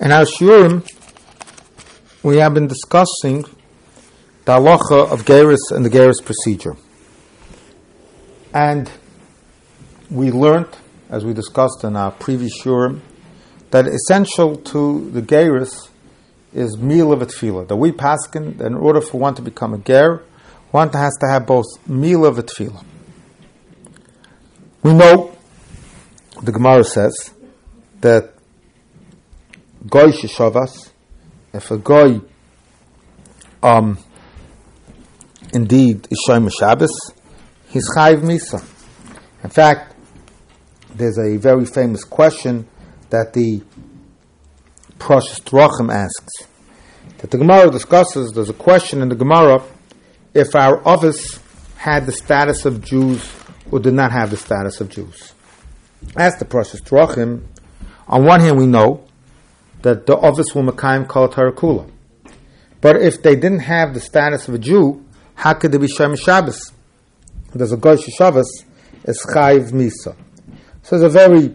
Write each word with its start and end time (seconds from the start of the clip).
In 0.00 0.10
our 0.10 0.24
Shiurim, 0.24 0.84
we 2.24 2.38
have 2.38 2.52
been 2.52 2.66
discussing 2.66 3.42
the 4.44 4.52
halacha 4.58 5.12
of 5.12 5.24
Geirus 5.24 5.70
and 5.70 5.84
the 5.84 5.88
Geirus 5.88 6.24
procedure. 6.24 6.76
And 8.52 8.90
we 10.10 10.32
learned, 10.32 10.76
as 11.10 11.24
we 11.24 11.32
discussed 11.32 11.84
in 11.84 11.94
our 11.94 12.10
previous 12.10 12.60
Shiurim, 12.60 13.02
that 13.70 13.86
essential 13.86 14.56
to 14.56 15.10
the 15.10 15.22
Geirus 15.22 15.88
is 16.52 16.76
meal 16.76 17.12
of 17.12 17.20
tefillah. 17.20 17.68
That 17.68 17.76
we 17.76 17.92
paskin 17.92 18.58
that 18.58 18.66
in 18.66 18.74
order 18.74 19.00
for 19.00 19.18
one 19.18 19.36
to 19.36 19.42
become 19.42 19.74
a 19.74 19.78
ger, 19.78 20.24
one 20.72 20.90
has 20.92 21.16
to 21.20 21.28
have 21.28 21.46
both 21.46 21.66
meal 21.86 22.26
of 22.26 22.36
tefillah. 22.36 22.84
We 24.82 24.92
know 24.92 25.36
the 26.42 26.50
Gemara 26.50 26.82
says 26.82 27.30
that 28.00 28.33
goy 29.88 30.10
shavas, 30.12 30.90
if 31.52 31.70
a 31.70 31.78
goy 31.78 32.20
um, 33.62 33.98
indeed 35.52 36.06
is 36.10 36.18
shoym 36.28 36.50
Shabbos, 36.52 37.12
he's 37.68 37.88
chayiv 37.96 38.22
misa. 38.22 38.64
In 39.42 39.50
fact, 39.50 39.94
there's 40.94 41.18
a 41.18 41.36
very 41.36 41.66
famous 41.66 42.04
question 42.04 42.66
that 43.10 43.32
the 43.32 43.62
Proshas 44.98 45.42
Drachim 45.42 45.92
asks. 45.92 46.48
That 47.18 47.30
the 47.30 47.38
Gemara 47.38 47.70
discusses, 47.70 48.32
there's 48.32 48.50
a 48.50 48.54
question 48.54 49.02
in 49.02 49.08
the 49.08 49.14
Gemara 49.14 49.62
if 50.34 50.54
our 50.54 50.80
Avos 50.82 51.40
had 51.76 52.06
the 52.06 52.12
status 52.12 52.64
of 52.64 52.82
Jews 52.82 53.30
or 53.70 53.80
did 53.80 53.94
not 53.94 54.12
have 54.12 54.30
the 54.30 54.36
status 54.36 54.80
of 54.80 54.88
Jews. 54.88 55.32
As 56.16 56.36
the 56.38 56.44
Proshas 56.44 56.82
Drachim, 56.82 57.44
on 58.08 58.24
one 58.24 58.40
hand 58.40 58.58
we 58.58 58.66
know 58.66 59.04
that 59.84 60.06
the 60.06 60.16
Avos 60.16 60.54
will 60.54 60.72
Mekayim 60.72 61.06
Kol 61.06 61.28
Tarakula. 61.28 61.90
But 62.80 62.96
if 62.96 63.22
they 63.22 63.36
didn't 63.36 63.60
have 63.60 63.92
the 63.92 64.00
status 64.00 64.48
of 64.48 64.54
a 64.54 64.58
Jew, 64.58 65.04
how 65.34 65.52
could 65.52 65.72
they 65.72 65.78
be 65.78 65.88
Shem 65.88 66.16
Shabbos? 66.16 66.72
There's 67.54 67.70
a 67.70 67.76
Goy 67.76 67.96
Shabbos, 67.96 68.64
is 69.04 69.22
Chayiv 69.26 69.72
Misa. 69.72 70.16
So 70.82 70.98
there's 70.98 71.02
a 71.02 71.08
very 71.08 71.54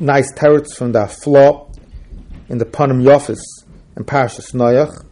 nice 0.00 0.32
teretz 0.32 0.74
from 0.74 0.92
the 0.92 1.06
flaw 1.06 1.70
in 2.48 2.56
the 2.56 2.64
Panim 2.64 3.02
Yofis 3.02 3.42
in 3.94 4.04
Parashas 4.04 4.54
Noach 4.54 5.04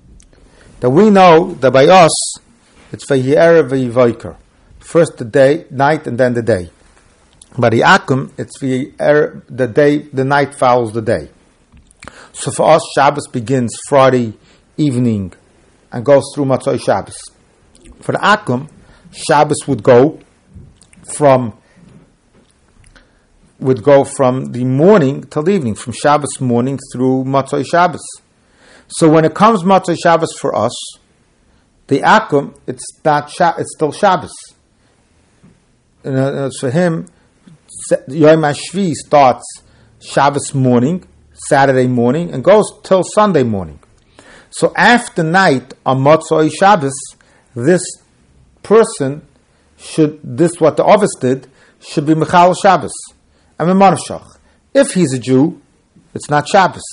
that 0.81 0.89
we 0.89 1.11
know 1.11 1.53
that 1.55 1.73
by 1.73 1.87
us 1.87 2.39
it's 2.91 3.05
Vayi'er 3.05 3.69
Vayivoiker. 3.69 4.37
First 4.79 5.19
the 5.19 5.27
day, 5.27 5.67
night, 5.71 6.07
and 6.07 6.17
then 6.17 6.33
the 6.33 6.43
day. 6.43 6.71
By 7.59 7.71
the 7.71 7.81
Akum, 7.81 8.33
it's 8.37 8.59
the, 8.61 8.93
er, 9.01 9.43
the 9.49 9.67
day, 9.67 9.99
the 9.99 10.25
night 10.25 10.55
follows 10.55 10.93
the 10.93 11.01
day. 11.01 11.31
So 12.33 12.51
for 12.51 12.71
us, 12.71 12.83
Shabbos 12.95 13.29
begins 13.29 13.75
Friday 13.89 14.35
evening 14.77 15.33
and 15.91 16.05
goes 16.05 16.25
through 16.35 16.45
Motzoi 16.45 16.79
Shabbos. 16.83 17.17
For 18.01 18.13
the 18.13 18.19
Akum, 18.19 18.69
Shabbos 19.11 19.67
would 19.67 19.83
go 19.83 20.21
from 21.15 21.57
would 23.59 23.83
go 23.83 24.05
from 24.05 24.53
the 24.53 24.65
morning 24.65 25.23
till 25.25 25.43
the 25.43 25.53
evening, 25.53 25.75
from 25.75 25.95
Shabbos 25.95 26.39
morning 26.41 26.79
through 26.93 27.25
Motzoi 27.25 27.65
Shabbos. 27.67 28.05
So 28.89 29.09
when 29.09 29.25
it 29.25 29.35
comes 29.35 29.63
Motzoi 29.63 29.97
Shabbos 30.03 30.37
for 30.39 30.55
us, 30.55 30.75
the 31.87 32.01
Akum, 32.01 32.59
it's 32.67 32.85
not 33.03 33.33
it's 33.59 33.75
still 33.75 33.93
Shabbos. 33.93 34.33
And 36.05 36.17
uh, 36.17 36.21
uh, 36.21 36.51
for 36.61 36.71
him, 36.71 37.09
Yom 38.09 38.43
HaShvi 38.43 38.93
starts 38.93 39.45
Shabbos 40.01 40.55
morning, 40.55 41.07
Saturday 41.33 41.87
morning, 41.87 42.33
and 42.33 42.43
goes 42.43 42.65
till 42.83 43.03
Sunday 43.03 43.43
morning. 43.43 43.79
So 44.51 44.73
after 44.77 45.23
night 45.23 45.75
on 45.85 45.99
Motzoi 46.03 46.51
Shabbos, 46.53 46.95
this 47.55 47.83
person 48.63 49.27
should, 49.77 50.21
this 50.23 50.61
what 50.61 50.77
the 50.77 50.85
Avos 50.85 51.21
did, 51.21 51.47
should 51.81 52.07
be 52.07 52.15
Michal 52.15 52.55
Shabbos 52.55 52.95
and 53.59 53.69
Memanashach. 53.69 54.39
If 54.75 54.93
he's 54.93 55.13
a 55.13 55.19
Jew, 55.19 55.61
it's 56.15 56.31
not 56.31 56.49
Shabbos. 56.49 56.85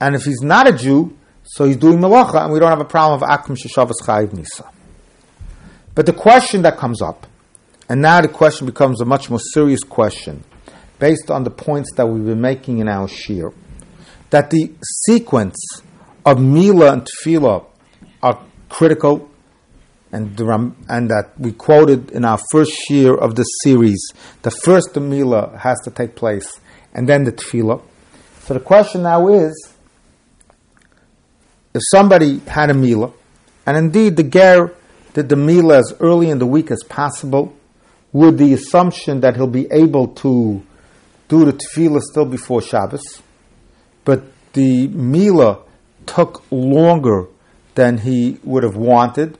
And 0.00 0.14
if 0.14 0.24
he's 0.24 0.42
not 0.42 0.68
a 0.68 0.72
Jew, 0.72 1.16
so 1.42 1.64
he's 1.64 1.76
doing 1.76 1.98
Malacha, 1.98 2.44
and 2.44 2.52
we 2.52 2.58
don't 2.58 2.70
have 2.70 2.80
a 2.80 2.84
problem 2.84 3.22
of 3.22 3.28
Akum 3.28 3.56
Sheshavas 3.56 4.02
Chayiv 4.02 4.30
Misa. 4.30 4.70
But 5.94 6.06
the 6.06 6.12
question 6.12 6.62
that 6.62 6.76
comes 6.76 7.00
up, 7.00 7.26
and 7.88 8.00
now 8.00 8.20
the 8.20 8.28
question 8.28 8.66
becomes 8.66 9.00
a 9.00 9.04
much 9.04 9.30
more 9.30 9.38
serious 9.38 9.82
question, 9.82 10.42
based 10.98 11.30
on 11.30 11.44
the 11.44 11.50
points 11.50 11.90
that 11.96 12.06
we've 12.06 12.24
been 12.24 12.40
making 12.40 12.78
in 12.78 12.88
our 12.88 13.06
shiur, 13.06 13.52
that 14.30 14.50
the 14.50 14.72
sequence 15.06 15.56
of 16.24 16.40
Mila 16.40 16.92
and 16.92 17.06
Tefillah 17.06 17.66
are 18.22 18.40
critical, 18.68 19.28
and, 20.12 20.38
and 20.88 21.10
that 21.10 21.32
we 21.38 21.52
quoted 21.52 22.10
in 22.12 22.24
our 22.24 22.38
first 22.50 22.72
shiur 22.88 23.18
of 23.18 23.34
the 23.34 23.42
series, 23.42 24.00
the 24.42 24.50
first 24.50 24.96
Mila 24.96 25.58
has 25.58 25.80
to 25.84 25.90
take 25.90 26.14
place, 26.14 26.60
and 26.94 27.08
then 27.08 27.24
the 27.24 27.32
Tefillah. 27.32 27.82
So 28.40 28.54
the 28.54 28.60
question 28.60 29.02
now 29.02 29.28
is, 29.28 29.72
if 31.74 31.82
somebody 31.90 32.38
had 32.40 32.70
a 32.70 32.74
Mila, 32.74 33.12
and 33.66 33.76
indeed 33.76 34.16
the 34.16 34.22
Ger 34.22 34.72
did 35.14 35.28
the 35.28 35.36
Mila 35.36 35.78
as 35.78 35.92
early 36.00 36.30
in 36.30 36.38
the 36.38 36.46
week 36.46 36.70
as 36.70 36.82
possible, 36.84 37.54
with 38.14 38.38
the 38.38 38.52
assumption 38.54 39.20
that 39.20 39.34
he'll 39.34 39.48
be 39.48 39.66
able 39.72 40.06
to 40.06 40.62
do 41.28 41.44
the 41.44 41.52
tefillah 41.52 42.00
still 42.00 42.24
before 42.24 42.62
Shabbos, 42.62 43.02
but 44.04 44.22
the 44.52 44.86
Mila 44.86 45.58
took 46.06 46.44
longer 46.52 47.26
than 47.74 47.98
he 47.98 48.38
would 48.44 48.62
have 48.62 48.76
wanted, 48.76 49.36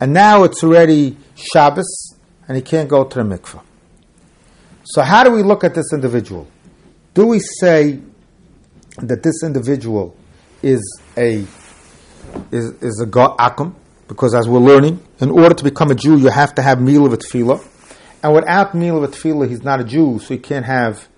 and 0.00 0.12
now 0.12 0.42
it's 0.42 0.64
already 0.64 1.16
Shabbos, 1.36 2.16
and 2.48 2.56
he 2.56 2.62
can't 2.62 2.88
go 2.88 3.04
to 3.04 3.22
the 3.22 3.24
mikveh. 3.24 3.62
So, 4.82 5.02
how 5.02 5.22
do 5.22 5.30
we 5.30 5.44
look 5.44 5.62
at 5.62 5.76
this 5.76 5.92
individual? 5.92 6.48
Do 7.14 7.28
we 7.28 7.38
say 7.38 8.00
that 8.96 9.22
this 9.22 9.44
individual 9.44 10.16
is 10.62 10.82
a 11.16 11.44
is, 12.50 12.72
is 12.82 13.00
a 13.00 13.06
akum? 13.06 13.74
Because 14.08 14.34
as 14.34 14.48
we're 14.48 14.58
learning, 14.58 15.00
in 15.20 15.30
order 15.30 15.54
to 15.54 15.62
become 15.62 15.92
a 15.92 15.94
Jew, 15.94 16.18
you 16.18 16.28
have 16.28 16.56
to 16.56 16.62
have 16.62 16.80
meal 16.80 17.06
of 17.06 17.12
tefillah. 17.12 17.64
And 18.22 18.34
without 18.34 18.74
Mila 18.74 19.08
Tefillah, 19.08 19.48
he's 19.48 19.62
not 19.62 19.80
a 19.80 19.84
Jew, 19.84 20.18
so 20.18 20.34
he 20.34 20.38
can't 20.38 20.66
have 20.66 21.08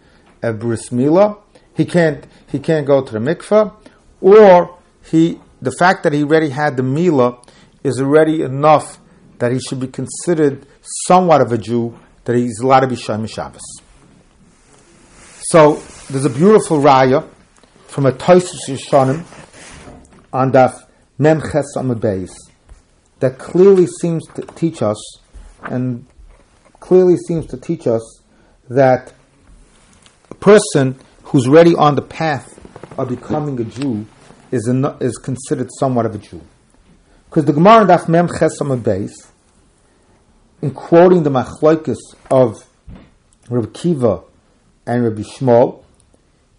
a 0.43 0.53
bris 0.53 0.93
Mila. 0.93 1.39
He 1.75 1.85
can't 1.85 2.27
he 2.51 2.59
can't 2.59 2.87
go 2.87 3.03
to 3.03 3.13
the 3.13 3.19
mikveh, 3.19 3.75
or 4.21 4.79
he 5.11 5.41
the 5.61 5.73
fact 5.73 6.03
that 6.03 6.13
he 6.13 6.23
already 6.23 6.51
had 6.51 6.77
the 6.77 6.83
Mila 6.83 7.39
is 7.83 8.01
already 8.01 8.43
enough 8.43 8.99
that 9.39 9.53
he 9.53 9.59
should 9.59 9.81
be 9.81 9.89
considered 9.89 10.67
somewhat 11.07 11.41
of 11.41 11.51
a 11.51 11.59
Jew, 11.59 11.99
that 12.25 12.37
he's 12.37 12.61
allowed 12.61 12.81
to 12.81 12.87
be 12.87 12.97
Shem 12.97 13.27
Shabbos. 13.27 13.63
So 15.51 15.83
there's 16.11 16.25
a 16.25 16.31
beautiful 16.31 16.79
raya 16.79 17.29
from 17.87 18.07
a 18.07 18.13
Tosfos 18.13 18.69
Yeshanim 18.69 19.25
on 20.33 20.53
Daf 20.53 20.87
Memches 21.19 21.65
Amud 21.77 22.31
that 23.19 23.39
clearly 23.39 23.87
seems 23.87 24.27
to 24.35 24.43
teach 24.43 24.83
us, 24.83 24.97
and 25.63 26.07
clearly 26.83 27.17
seems 27.17 27.47
to 27.47 27.57
teach 27.57 27.87
us 27.87 28.21
that 28.69 29.13
a 30.31 30.35
person 30.35 30.97
who's 31.23 31.47
already 31.47 31.77
on 31.77 31.95
the 31.95 32.03
path 32.03 32.59
of 32.99 33.09
becoming 33.09 33.59
a 33.61 33.65
Jew 33.65 34.05
is, 34.51 34.69
is 35.01 35.17
considered 35.17 35.71
somewhat 35.79 36.07
of 36.07 36.17
a 36.17 36.19
Jew. 36.19 36.43
Because 37.27 37.45
the 37.45 37.53
Gemara 37.53 37.87
Daf 37.87 38.09
Mem 38.09 38.27
Chesam 38.27 38.83
Beis, 38.83 39.13
in 40.61 40.73
quoting 40.73 41.23
the 41.23 41.31
Machloikis 41.31 41.99
of 42.31 42.67
Rabbi 43.49 43.71
Kiva 43.73 44.23
and 44.85 45.05
Rabbi 45.05 45.23
Shmuel, 45.23 45.85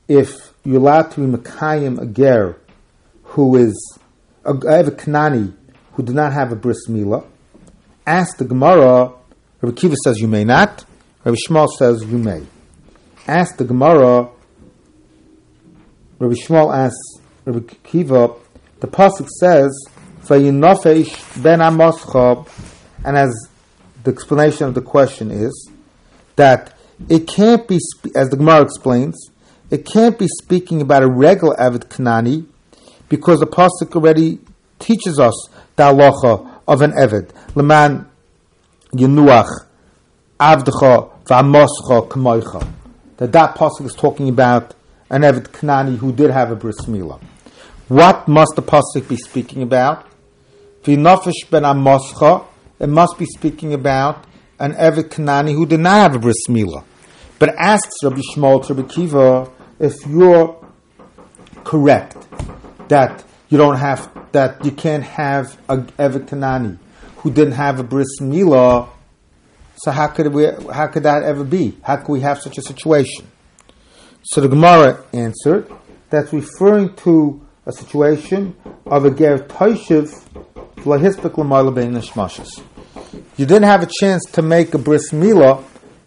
if 0.08 0.54
you're 0.64 0.78
allowed 0.78 1.12
to 1.12 1.20
be 1.20 1.38
Mekayim 1.38 2.02
a 2.02 2.06
ger 2.06 2.58
who 3.24 3.58
is 3.58 4.00
a, 4.46 4.54
a 4.54 4.84
Kanani 4.92 5.54
who 5.92 6.04
did 6.04 6.16
not 6.16 6.32
have 6.32 6.54
a 6.54 6.56
bris 6.56 6.88
milah, 6.88 7.26
ask 8.08 8.38
the 8.38 8.46
Gemara 8.46 9.14
Rabbi 9.64 9.76
Kiva 9.76 9.96
says 10.04 10.20
you 10.20 10.28
may 10.28 10.44
not. 10.44 10.84
Rabbi 11.24 11.38
Shmuel 11.48 11.70
says 11.70 12.04
you 12.04 12.18
may. 12.18 12.44
Ask 13.30 13.56
the 13.56 13.64
Gemara. 13.64 14.28
Rabbi 16.20 16.34
Shmuel 16.34 16.76
asks 16.76 17.22
Rabbi 17.46 17.74
Kiva. 17.82 18.34
The 18.82 18.88
pasuk 18.88 19.30
says, 19.40 19.72
"Vayinofesh 20.26 21.42
ben 21.42 21.60
Amoscha," 21.60 22.46
and 23.06 23.16
as 23.16 23.34
the 24.04 24.12
explanation 24.12 24.68
of 24.68 24.74
the 24.74 24.82
question 24.82 25.32
is 25.32 25.72
that 26.36 26.78
it 27.08 27.26
can't 27.26 27.66
be, 27.66 27.80
as 28.18 28.32
the 28.32 28.36
Gemara 28.36 28.64
explains, 28.64 29.30
it 29.72 29.86
can't 29.86 30.20
be 30.20 30.28
speaking 30.42 30.82
about 30.82 31.04
a 31.04 31.08
regular 31.08 31.58
avid 31.58 31.84
Kanani 31.84 32.46
because 33.08 33.40
the 33.40 33.48
pasuk 33.48 33.96
already 33.96 34.40
teaches 34.80 35.20
us 35.20 35.48
the 35.78 35.84
halacha 35.84 36.50
of 36.68 36.82
an 36.82 36.92
avid. 36.98 37.32
Leman 37.56 38.10
Yenuach 38.94 39.66
Avdecha 40.40 41.10
V'Amoscha 41.26 42.08
Kamoicha. 42.08 42.68
That 43.18 43.32
that 43.32 43.56
pasuk 43.56 43.86
is 43.86 43.96
talking 43.96 44.30
about 44.30 44.76
an 45.10 45.22
Eved 45.22 45.48
Knani 45.48 45.98
who 45.98 46.12
did 46.12 46.30
have 46.30 46.52
a 46.52 46.56
bris 46.56 46.82
milah. 46.82 47.22
What 47.88 48.28
must 48.28 48.54
the 48.56 48.62
pasuk 48.62 49.08
be 49.08 49.16
speaking 49.16 49.62
about? 49.64 50.06
V'nofesh 50.84 51.50
ben 51.50 51.64
amoscha. 51.64 52.46
It 52.80 52.90
must 52.90 53.18
be 53.18 53.26
speaking 53.26 53.74
about 53.74 54.26
an 54.60 54.74
Eved 54.74 55.10
Knani 55.10 55.54
who 55.54 55.66
did 55.66 55.80
not 55.80 56.02
have 56.02 56.16
a 56.16 56.20
bris 56.20 56.48
milah. 56.48 56.84
But 57.40 57.56
asks 57.58 57.96
Rabbi 58.04 58.22
Shmuel 58.36 58.66
to 58.68 58.74
Rabbi 58.74 58.94
Kiva 58.94 59.50
if 59.80 60.06
you're 60.08 60.64
correct 61.64 62.18
that 62.90 63.24
you 63.50 63.58
don't 63.58 63.78
have 63.78 64.10
that 64.34 64.64
you 64.66 64.72
can't 64.72 65.04
have 65.04 65.60
a 65.70 65.78
Eved 65.78 66.28
Knani 66.28 66.78
who 67.24 67.32
didn't 67.32 67.54
have 67.54 67.80
a 67.80 67.84
bris 67.84 68.20
milah. 68.20 68.90
So 69.78 69.92
how 69.92 70.08
could 70.08 70.32
we? 70.34 70.46
How 70.72 70.88
could 70.88 71.04
that 71.04 71.24
ever 71.24 71.44
be? 71.44 71.78
How 71.82 71.96
could 71.98 72.12
we 72.12 72.20
have 72.20 72.40
such 72.40 72.58
a 72.58 72.62
situation? 72.62 73.28
So 74.24 74.42
the 74.42 74.50
Gemara 74.50 75.04
answered 75.14 75.72
that's 76.10 76.32
referring 76.32 76.96
to 76.98 77.42
a 77.66 77.72
situation 77.72 78.56
of 78.86 79.06
a 79.06 79.12
ger 79.12 79.40
toishiv 79.40 80.14
You 83.38 83.46
didn't 83.46 83.64
have 83.64 83.84
a 83.84 83.90
chance 84.00 84.26
to 84.32 84.42
make 84.42 84.74
a 84.74 84.78
bris 84.78 85.12
milah 85.12 85.64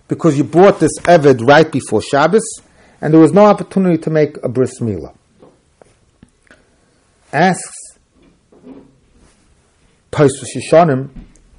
because 0.09 0.37
you 0.37 0.45
bought 0.45 0.79
this 0.81 0.93
eved 1.01 1.47
right 1.47 1.71
before 1.71 2.03
Shabbos, 2.03 2.61
and 3.01 3.13
there 3.13 3.21
was 3.21 3.33
no 3.33 3.47
opportunity 3.47 3.99
to 3.99 4.11
make 4.11 4.37
a 4.45 4.49
bris 4.49 4.81
milah. 4.81 5.15
Asks 7.33 7.86
Tosfos 10.17 10.57
Yeshanim 10.57 11.11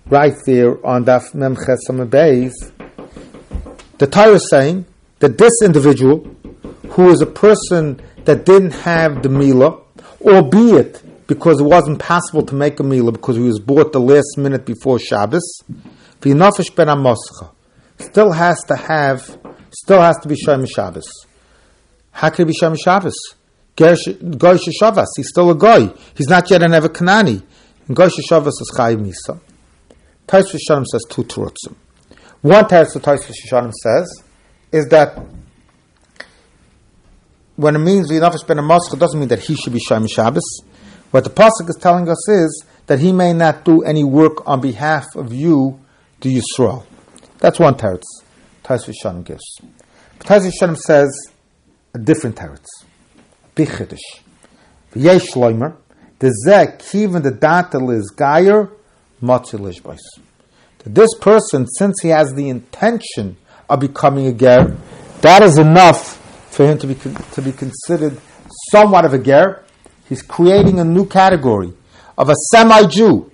right 0.07 0.33
there 0.47 0.83
on 0.83 1.05
Daf 1.05 1.35
Mem 1.35 1.55
Chesam 1.55 2.09
Beis, 2.09 2.53
the 3.99 4.07
Torah 4.07 4.33
is 4.33 4.49
saying 4.49 4.83
that 5.19 5.37
this 5.37 5.61
individual, 5.63 6.27
who 6.89 7.11
is 7.11 7.21
a 7.21 7.27
person 7.27 8.01
that 8.25 8.47
didn't 8.47 8.71
have 8.71 9.21
the 9.21 9.29
milah, 9.29 9.79
albeit 10.21 11.03
because 11.27 11.59
it 11.59 11.65
wasn't 11.65 11.99
possible 11.99 12.43
to 12.43 12.55
make 12.55 12.79
a 12.79 12.83
milah 12.83 13.13
because 13.13 13.35
he 13.35 13.43
was 13.43 13.59
bought 13.59 13.93
the 13.93 13.99
last 13.99 14.39
minute 14.39 14.65
before 14.65 14.97
Shabbos, 14.97 15.61
v'yinafish 16.21 16.75
ben 16.75 16.87
amoscha, 16.87 17.51
still 17.99 18.31
has 18.31 18.63
to 18.69 18.75
have, 18.75 19.37
still 19.69 20.01
has 20.01 20.17
to 20.23 20.27
be 20.27 20.35
Shem 20.35 20.65
Shabbos. 20.65 21.27
How 22.09 22.31
can 22.31 22.47
he 22.47 22.53
be 22.53 22.57
Shem 22.57 22.75
Shabbos? 22.75 23.35
Goy 23.75 23.93
Shavas, 23.93 25.05
he's 25.15 25.29
still 25.29 25.51
a 25.51 25.55
goy. 25.55 25.93
He's 26.15 26.27
not 26.27 26.49
yet 26.49 26.63
an 26.63 26.71
Eved 26.71 26.87
Kanani. 26.87 27.43
Goy 27.93 28.07
Shavas 28.07 28.47
is 28.47 28.73
Chayiv 28.75 28.97
Misa. 28.99 29.39
Tosfos 30.27 30.57
Yeshanim 30.57 30.85
says 30.85 31.05
two 31.09 31.23
Turutzim. 31.23 31.73
One 32.41 32.65
Tosfos 32.65 32.99
Yeshanim 33.01 33.71
says 33.71 34.23
is 34.73 34.89
that 34.89 35.17
when 37.55 37.77
it 37.77 37.79
means 37.79 38.11
v'yinafish 38.11 38.45
ben 38.45 38.59
it 38.59 38.99
doesn't 38.99 39.17
mean 39.17 39.29
that 39.29 39.39
he 39.39 39.55
should 39.55 39.71
be 39.71 39.79
Shem 39.79 40.05
Shabbos. 40.05 40.63
What 41.11 41.23
the 41.23 41.29
pasuk 41.29 41.69
is 41.69 41.77
telling 41.79 42.09
us 42.09 42.27
is 42.27 42.65
that 42.87 42.99
he 42.99 43.13
may 43.13 43.31
not 43.31 43.63
do 43.63 43.83
any 43.83 44.03
work 44.03 44.45
on 44.45 44.59
behalf 44.59 45.05
of 45.15 45.33
you, 45.33 45.79
the 46.19 46.41
Yisrael. 46.41 46.85
That's 47.37 47.57
one 47.57 47.75
teretz. 47.75 48.03
Tosfos 48.65 48.95
Yeshanim 49.01 49.23
gives. 49.23 49.61
But 50.17 50.27
Tosfos 50.27 50.51
Yeshanim 50.51 50.77
says 50.77 51.31
a 51.93 51.99
different 51.99 52.35
teretz. 52.35 52.67
Bichedish. 53.55 54.19
V'yesh 54.93 55.35
loimer. 55.35 55.77
The 56.19 56.33
zeh 56.47 56.77
kiven 56.79 57.23
the 57.23 57.31
datel 57.31 57.93
is 57.95 58.09
gayer 58.09 58.69
that 59.19 60.93
this 60.93 61.09
person, 61.19 61.67
since 61.67 61.95
he 62.01 62.09
has 62.09 62.33
the 62.33 62.49
intention 62.49 63.37
of 63.69 63.79
becoming 63.79 64.27
a 64.27 64.33
ger, 64.33 64.77
that 65.21 65.41
is 65.41 65.57
enough 65.57 66.17
for 66.51 66.67
him 66.67 66.77
to 66.77 66.87
be 66.87 66.95
to 66.95 67.41
be 67.41 67.51
considered 67.51 68.19
somewhat 68.71 69.05
of 69.05 69.13
a 69.13 69.19
ger. 69.19 69.63
He's 70.07 70.21
creating 70.21 70.79
a 70.79 70.85
new 70.85 71.05
category 71.05 71.73
of 72.17 72.29
a 72.29 72.35
semi-Jew, 72.51 73.31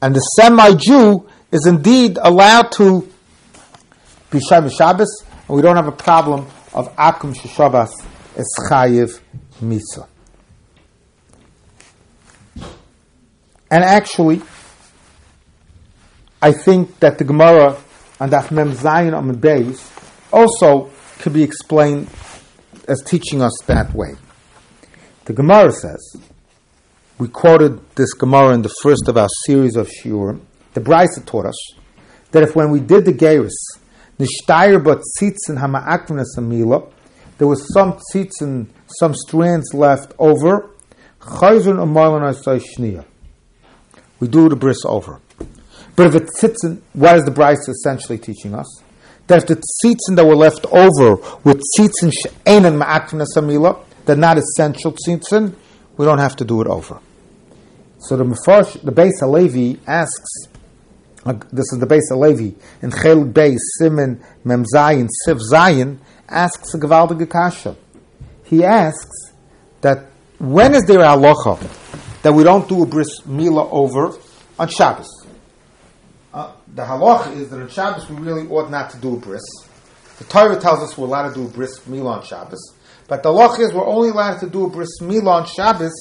and 0.00 0.14
the 0.14 0.20
semi-Jew 0.20 1.28
is 1.52 1.66
indeed 1.66 2.18
allowed 2.20 2.70
to 2.72 3.08
be 4.30 4.40
Shabbos, 4.40 5.24
and 5.48 5.56
we 5.56 5.62
don't 5.62 5.76
have 5.76 5.88
a 5.88 5.92
problem 5.92 6.46
of 6.72 6.94
Akum 6.96 7.34
Shabbos 7.34 7.92
as 8.36 8.46
Chayiv 8.68 9.20
Mitzvah. 9.60 10.08
And 13.70 13.82
actually, 13.82 14.42
I 16.40 16.52
think 16.52 17.00
that 17.00 17.18
the 17.18 17.24
Gemara 17.24 17.76
and 18.20 18.32
the 18.32 18.48
Mem 18.50 18.72
Zayin 18.72 19.16
on 19.16 19.34
Beis 19.36 19.90
also 20.32 20.90
could 21.18 21.32
be 21.32 21.42
explained 21.42 22.08
as 22.86 23.02
teaching 23.02 23.40
us 23.40 23.58
that 23.66 23.94
way. 23.94 24.14
The 25.24 25.32
Gemara 25.32 25.72
says, 25.72 26.16
we 27.18 27.28
quoted 27.28 27.80
this 27.94 28.12
Gemara 28.12 28.54
in 28.54 28.62
the 28.62 28.74
first 28.82 29.08
of 29.08 29.16
our 29.16 29.28
series 29.46 29.76
of 29.76 29.88
Shiurim. 29.88 30.40
The 30.74 30.80
Brisa 30.80 31.24
taught 31.24 31.46
us 31.46 31.74
that 32.32 32.42
if 32.42 32.54
when 32.54 32.70
we 32.70 32.80
did 32.80 33.04
the 33.04 33.12
Geirus, 33.12 33.54
Nishtayr 34.18 34.82
but 34.82 34.98
tzitzin 35.18 35.58
hama'akvnas 35.58 36.36
amila, 36.36 36.92
there 37.38 37.48
was 37.48 37.72
some 37.72 37.98
tzitzin, 38.12 38.66
some 38.86 39.14
strands 39.14 39.72
left 39.72 40.12
over, 40.18 40.70
chayzun 41.20 41.78
umarlan 41.78 42.34
We 44.20 44.28
do 44.28 44.48
the 44.48 44.56
bris 44.56 44.84
over. 44.84 45.20
But 45.96 46.06
if 46.08 46.14
it 46.14 46.28
sits 46.36 46.64
in, 46.64 46.82
what 46.92 47.16
is 47.16 47.24
the 47.24 47.30
Brisa 47.30 47.68
essentially 47.68 48.18
teaching 48.18 48.54
us? 48.54 48.82
That 49.26 49.42
if 49.42 49.46
the 49.46 49.56
tzitzin 49.56 50.16
that 50.16 50.24
were 50.24 50.36
left 50.36 50.66
over 50.66 51.16
with 51.44 51.62
tzitzin 51.78 52.12
she'en 52.12 52.64
and 52.64 52.80
ma'akvina 52.80 53.26
samila, 53.36 53.84
they're 54.04 54.16
not 54.16 54.38
essential 54.38 54.92
tzitzin, 54.92 55.54
we 55.96 56.04
don't 56.04 56.18
have 56.18 56.36
to 56.36 56.44
do 56.44 56.60
it 56.60 56.66
over. 56.66 57.00
So 57.98 58.16
the 58.16 58.24
Mefarsh, 58.24 58.82
the 58.82 58.92
Beis 58.92 59.20
Halevi 59.20 59.80
asks, 59.86 60.48
this 61.24 61.72
is 61.72 61.78
the 61.78 61.86
Beis 61.86 62.02
Halevi, 62.10 62.54
in 62.82 62.90
Chel 62.90 63.24
Beis, 63.24 63.58
Simon, 63.78 64.22
Mem 64.44 64.64
Zayin, 64.74 65.08
Siv 65.26 65.40
Zayin, 65.50 65.98
asks 66.28 66.74
a 66.74 66.78
Gavaldige 66.78 67.30
Kasha. 67.30 67.76
He 68.44 68.62
asks 68.62 69.32
that 69.80 70.06
when 70.38 70.74
is 70.74 70.84
there 70.84 70.98
halacha 70.98 71.58
that 72.24 72.32
we 72.32 72.42
don't 72.42 72.66
do 72.70 72.82
a 72.82 72.86
bris 72.86 73.26
mila 73.26 73.70
over 73.70 74.16
on 74.58 74.66
Shabbos? 74.68 75.26
Uh, 76.32 76.52
the 76.74 76.82
halach 76.82 77.36
is 77.36 77.50
that 77.50 77.60
on 77.60 77.68
Shabbos 77.68 78.08
we 78.08 78.16
really 78.16 78.48
ought 78.48 78.70
not 78.70 78.88
to 78.90 78.98
do 78.98 79.14
a 79.14 79.18
bris. 79.18 79.42
The 80.18 80.24
Torah 80.24 80.58
tells 80.58 80.82
us 80.82 80.96
we're 80.96 81.06
allowed 81.06 81.28
to 81.28 81.34
do 81.34 81.44
a 81.44 81.50
bris 81.50 81.80
milah 81.80 82.18
on 82.18 82.24
Shabbos, 82.24 82.74
but 83.08 83.22
the 83.22 83.28
halach 83.28 83.60
is 83.60 83.74
we're 83.74 83.86
only 83.86 84.08
allowed 84.08 84.38
to 84.38 84.48
do 84.48 84.64
a 84.64 84.70
bris 84.70 84.88
milah 85.02 85.42
on 85.42 85.46
Shabbos 85.46 85.92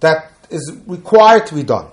that 0.00 0.32
is 0.50 0.76
required 0.88 1.46
to 1.46 1.54
be 1.54 1.62
done. 1.62 1.86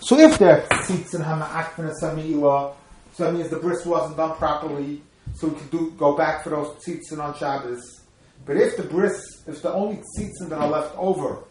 So 0.00 0.18
if 0.18 0.38
there 0.38 0.62
are 0.62 0.68
tzitzin 0.82 1.24
Hama'ak 1.24 1.78
and 1.78 1.90
Samila, 2.02 2.74
so 3.14 3.24
that 3.24 3.32
means 3.32 3.48
the 3.48 3.56
bris 3.56 3.86
wasn't 3.86 4.18
done 4.18 4.36
properly, 4.36 5.00
so 5.34 5.48
we 5.48 5.58
could 5.58 5.70
do 5.70 5.94
go 5.96 6.14
back 6.14 6.44
for 6.44 6.50
those 6.50 6.76
seats 6.84 7.10
on 7.12 7.34
Shabbos. 7.38 8.02
But 8.44 8.58
if 8.58 8.76
the 8.76 8.82
bris, 8.82 9.44
if 9.46 9.62
the 9.62 9.72
only 9.72 10.02
seats 10.14 10.44
that 10.46 10.52
are 10.52 10.68
left 10.68 10.94
over 10.98 11.44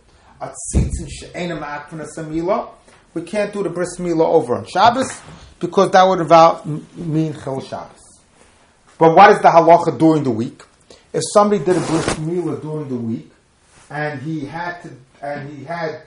we 3.13 3.21
can't 3.23 3.51
do 3.51 3.63
the 3.63 3.69
bris 3.69 3.97
milah 3.97 4.25
over 4.25 4.55
on 4.55 4.65
Shabbos 4.65 5.21
because 5.59 5.91
that 5.91 6.03
would 6.03 6.19
involve, 6.19 6.65
mean 6.95 7.33
chil 7.33 7.59
Shabbos. 7.59 8.21
But 8.97 9.15
what 9.15 9.31
is 9.31 9.39
the 9.39 9.49
halacha 9.49 9.97
during 9.97 10.23
the 10.23 10.31
week? 10.31 10.63
If 11.11 11.23
somebody 11.33 11.63
did 11.63 11.75
a 11.75 11.81
bris 11.81 12.05
milah 12.15 12.61
during 12.61 12.87
the 12.87 12.95
week 12.95 13.31
and 13.89 14.21
he 14.21 14.45
had 14.45 14.81
to, 14.83 14.91
and 15.21 15.49
he 15.49 15.65
had 15.65 16.03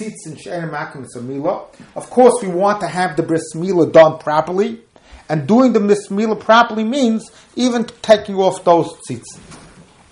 tzitzin 0.00 0.38
she'enim 0.40 0.70
milah, 0.70 1.66
of 1.94 2.10
course 2.10 2.34
we 2.42 2.48
want 2.48 2.80
to 2.80 2.88
have 2.88 3.16
the 3.16 3.22
bris 3.22 3.54
milah 3.54 3.92
done 3.92 4.18
properly. 4.18 4.80
And 5.28 5.46
doing 5.46 5.72
the 5.72 5.80
bris 5.80 6.08
milah 6.08 6.40
properly 6.40 6.84
means 6.84 7.30
even 7.54 7.84
taking 8.02 8.36
off 8.36 8.64
those 8.64 8.96
seats. 9.06 9.38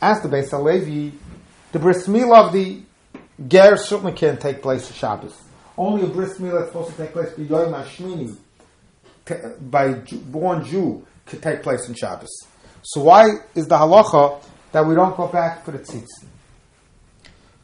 As 0.01 0.21
the 0.21 0.29
Beis 0.29 0.51
Halevi, 0.51 1.13
the 1.73 1.79
bris 1.79 2.07
milah 2.07 2.47
of 2.47 2.53
the 2.53 2.83
ger 3.47 3.77
certainly 3.77 4.13
can't 4.13 4.41
take 4.41 4.63
place 4.63 4.91
Shabbos. 4.93 5.41
Only 5.77 6.05
a 6.05 6.07
bris 6.07 6.39
milah 6.39 6.61
that's 6.61 6.73
supposed 6.73 6.97
to 6.97 7.03
take 7.03 7.13
place 7.13 7.33
by 7.33 7.43
Yom 7.43 7.73
Hashmini, 7.73 8.37
by 9.61 9.95
born 10.27 10.65
Jew, 10.65 11.07
could 11.27 11.43
take 11.43 11.63
place 11.63 11.89
in 11.89 11.95
Shabbos. 11.95 12.31
So 12.83 13.03
why 13.03 13.29
is 13.55 13.67
the 13.67 13.77
halacha 13.77 14.43
that 14.73 14.87
we 14.87 14.95
don't 14.95 15.17
go 15.17 15.27
back 15.29 15.65
for 15.65 15.73
the 15.73 15.79
tzitzin? 15.79 16.27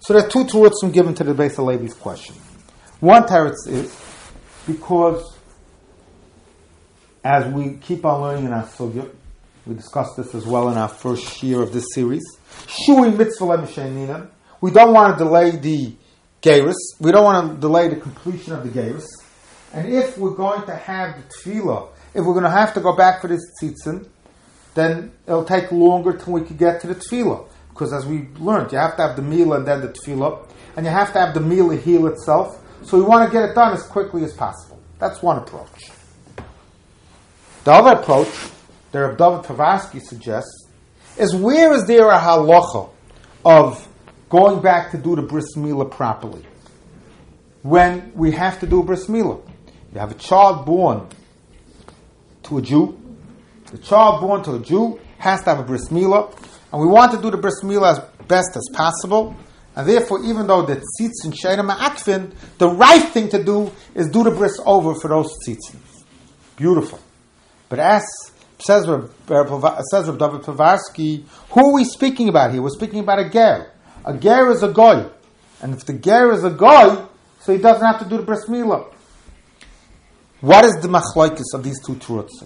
So 0.01 0.15
there 0.15 0.27
are 0.27 0.31
two 0.31 0.45
terutzim 0.45 0.93
given 0.93 1.15
to 1.15 1.25
the 1.25 1.35
Beis 1.35 1.57
Halevi's 1.57 1.95
question. 1.95 2.35
One 3.01 3.25
teretz 3.25 3.69
is 3.69 3.95
because 4.67 5.37
as 7.23 7.53
we 7.53 7.75
keep 7.75 8.05
on 8.05 8.23
learning 8.23 8.47
in 8.47 8.53
our 8.53 8.65
sugya, 8.65 9.11
we 9.67 9.75
discussed 9.75 10.17
this 10.17 10.35
as 10.35 10.47
well 10.47 10.71
in 10.71 10.79
our 10.79 10.89
first 10.89 11.43
year 11.43 11.61
of 11.61 11.73
this 11.73 11.85
series. 11.95 12.23
Shui 12.67 13.11
mitzvah 13.11 13.59
We 14.61 14.71
don't 14.71 14.93
want 14.93 15.19
to 15.19 15.25
delay 15.25 15.51
the 15.53 15.95
Geirus. 16.43 16.75
We 17.01 17.13
don't 17.13 17.25
want 17.25 17.55
to 17.55 17.61
delay 17.61 17.89
the 17.89 17.97
completion 17.97 18.53
of 18.53 18.63
the 18.63 18.69
Geirus. 18.69 19.07
And 19.73 19.93
if 19.93 20.19
we're 20.19 20.35
going 20.35 20.67
to 20.67 20.77
have 20.77 21.17
the 21.17 21.23
tefillah, 21.35 21.89
if 22.15 22.25
we're 22.25 22.33
going 22.33 22.45
to 22.45 22.51
have 22.51 22.75
to 22.75 22.81
go 22.81 22.95
back 22.95 23.21
for 23.21 23.29
this 23.29 23.41
tzitzin, 23.63 24.09
then 24.75 25.13
it'll 25.27 25.45
take 25.45 25.71
longer 25.71 26.13
till 26.13 26.35
we 26.35 26.43
can 26.43 26.57
get 26.57 26.81
to 26.81 26.89
the 26.89 26.95
tefillah. 26.95 27.49
Because 27.71 27.93
as 27.93 28.05
we 28.05 28.29
learned, 28.39 28.73
you 28.73 28.79
have 28.79 28.97
to 28.97 29.03
have 29.03 29.17
the 29.17 29.23
meal 29.23 29.53
and 29.55 29.67
then 29.67 29.81
the 29.81 29.89
tefillah, 29.89 30.47
and 30.77 30.85
you 30.85 30.93
have 30.93 31.13
to 31.13 31.21
have 31.21 31.35
the 31.35 31.41
meal 31.41 31.71
heal 31.71 32.07
itself. 32.09 32.61
So 32.83 32.99
we 32.99 33.05
want 33.05 33.27
to 33.27 33.33
get 33.33 33.49
it 33.49 33.55
done 33.55 33.73
as 33.73 33.83
quickly 33.85 34.25
as 34.25 34.33
possible. 34.33 34.81
That's 34.99 35.23
one 35.23 35.39
approach. 35.39 35.91
The 37.65 37.73
other 37.73 38.01
approach 38.01 38.29
that 38.93 38.99
Rav 38.99 39.17
David 39.17 39.45
Povarsky 39.45 40.01
suggests 40.01 40.69
is 41.17 41.35
where 41.35 41.73
is 41.73 41.87
there 41.87 42.09
a 42.09 42.19
halacha 42.19 42.91
of 43.45 43.87
going 44.31 44.63
back 44.63 44.93
to 44.93 44.97
do 44.97 45.15
the 45.15 45.23
bris 45.23 45.55
milah 45.57 45.91
properly 45.91 46.47
when 47.63 48.11
we 48.15 48.31
have 48.31 48.59
to 48.61 48.67
do 48.67 48.81
a 48.81 48.83
bris 48.83 49.07
milah? 49.07 49.47
You 49.93 50.01
have 50.01 50.13
a 50.13 50.15
child 50.15 50.65
born 50.65 51.09
to 52.45 52.59
a 52.59 52.63
Jew. 52.63 52.99
The 53.67 53.79
child 53.79 54.23
born 54.23 54.43
to 54.45 54.55
a 54.55 54.59
Jew 54.61 54.99
has 55.19 55.43
to 55.43 55.51
have 55.51 55.59
a 55.59 55.65
bris 55.65 55.89
milah, 55.89 56.35
and 56.73 56.81
we 56.81 56.87
want 56.87 57.13
to 57.13 57.21
do 57.21 57.31
the 57.31 57.37
bris 57.37 57.63
milah 57.63 57.93
as 57.93 58.27
best 58.27 58.57
as 58.57 58.67
possible. 58.73 59.37
And 59.77 59.89
therefore, 59.89 60.25
even 60.25 60.47
though 60.47 60.63
the 60.63 60.77
tzitzin 60.77 61.33
sheina 61.33 61.69
ma'akfin, 61.69 62.33
the 62.59 62.69
right 62.69 63.03
thing 63.03 63.29
to 63.31 63.43
do 63.43 63.71
is 63.95 64.09
do 64.09 64.25
the 64.25 64.31
bris 64.31 64.59
over 64.65 64.95
for 64.95 65.09
those 65.09 65.33
tzitzin. 65.47 65.77
Beautiful. 66.57 66.99
But 67.69 67.79
as 67.79 68.03
says 68.59 68.89
Rav, 68.89 69.11
uh, 69.31 69.83
says 69.83 70.09
Rav 70.09 70.19
David 70.19 70.43
Povarsky, 70.43 71.25
who 71.51 71.71
are 71.71 71.73
we 71.73 71.85
speaking 71.85 72.29
about 72.29 72.53
here? 72.53 72.63
We're 72.63 72.71
speaking 72.71 73.01
about 73.01 73.21
a 73.21 73.31
ger. 73.31 73.71
A 74.05 74.17
ger 74.17 74.51
is 74.51 74.63
a 74.63 74.69
goy. 74.69 75.09
And 75.63 75.75
if 75.75 75.85
the 75.85 75.93
ger 75.93 76.33
is 76.33 76.45
a 76.45 76.51
goy, 76.51 77.05
so 77.41 77.53
he 77.53 77.59
doesn't 77.59 77.85
have 77.85 77.99
to 78.01 78.09
do 78.09 78.17
the 78.17 78.23
bris 78.23 78.47
milah. 78.47 78.93
What 80.41 80.65
is 80.65 80.77
the 80.81 80.89
machlokes 80.89 81.55
of 81.55 81.63
these 81.63 81.85
two 81.85 81.97
truths? 81.97 82.43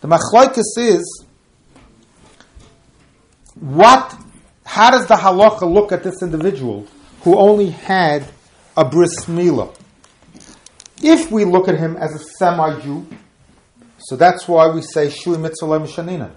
The 0.00 0.08
machlokes 0.08 0.58
is 0.76 1.24
what 3.54 4.16
how 4.64 4.90
does 4.90 5.06
the 5.06 5.16
halacha 5.16 5.70
look 5.70 5.92
at 5.92 6.02
this 6.02 6.22
individual 6.22 6.86
who 7.22 7.36
only 7.36 7.70
had 7.70 8.26
a 8.76 8.84
bris 8.84 9.26
milah? 9.26 9.74
If 11.02 11.30
we 11.30 11.44
look 11.44 11.68
at 11.68 11.78
him 11.78 11.96
as 11.96 12.14
a 12.14 12.18
semi-Jew, 12.18 13.06
so 13.98 14.16
that's 14.16 14.48
why 14.48 14.68
we 14.68 14.82
say 14.82 15.10
shui 15.10 15.36
mitzvah 15.36 15.80
mishanina, 15.80 16.30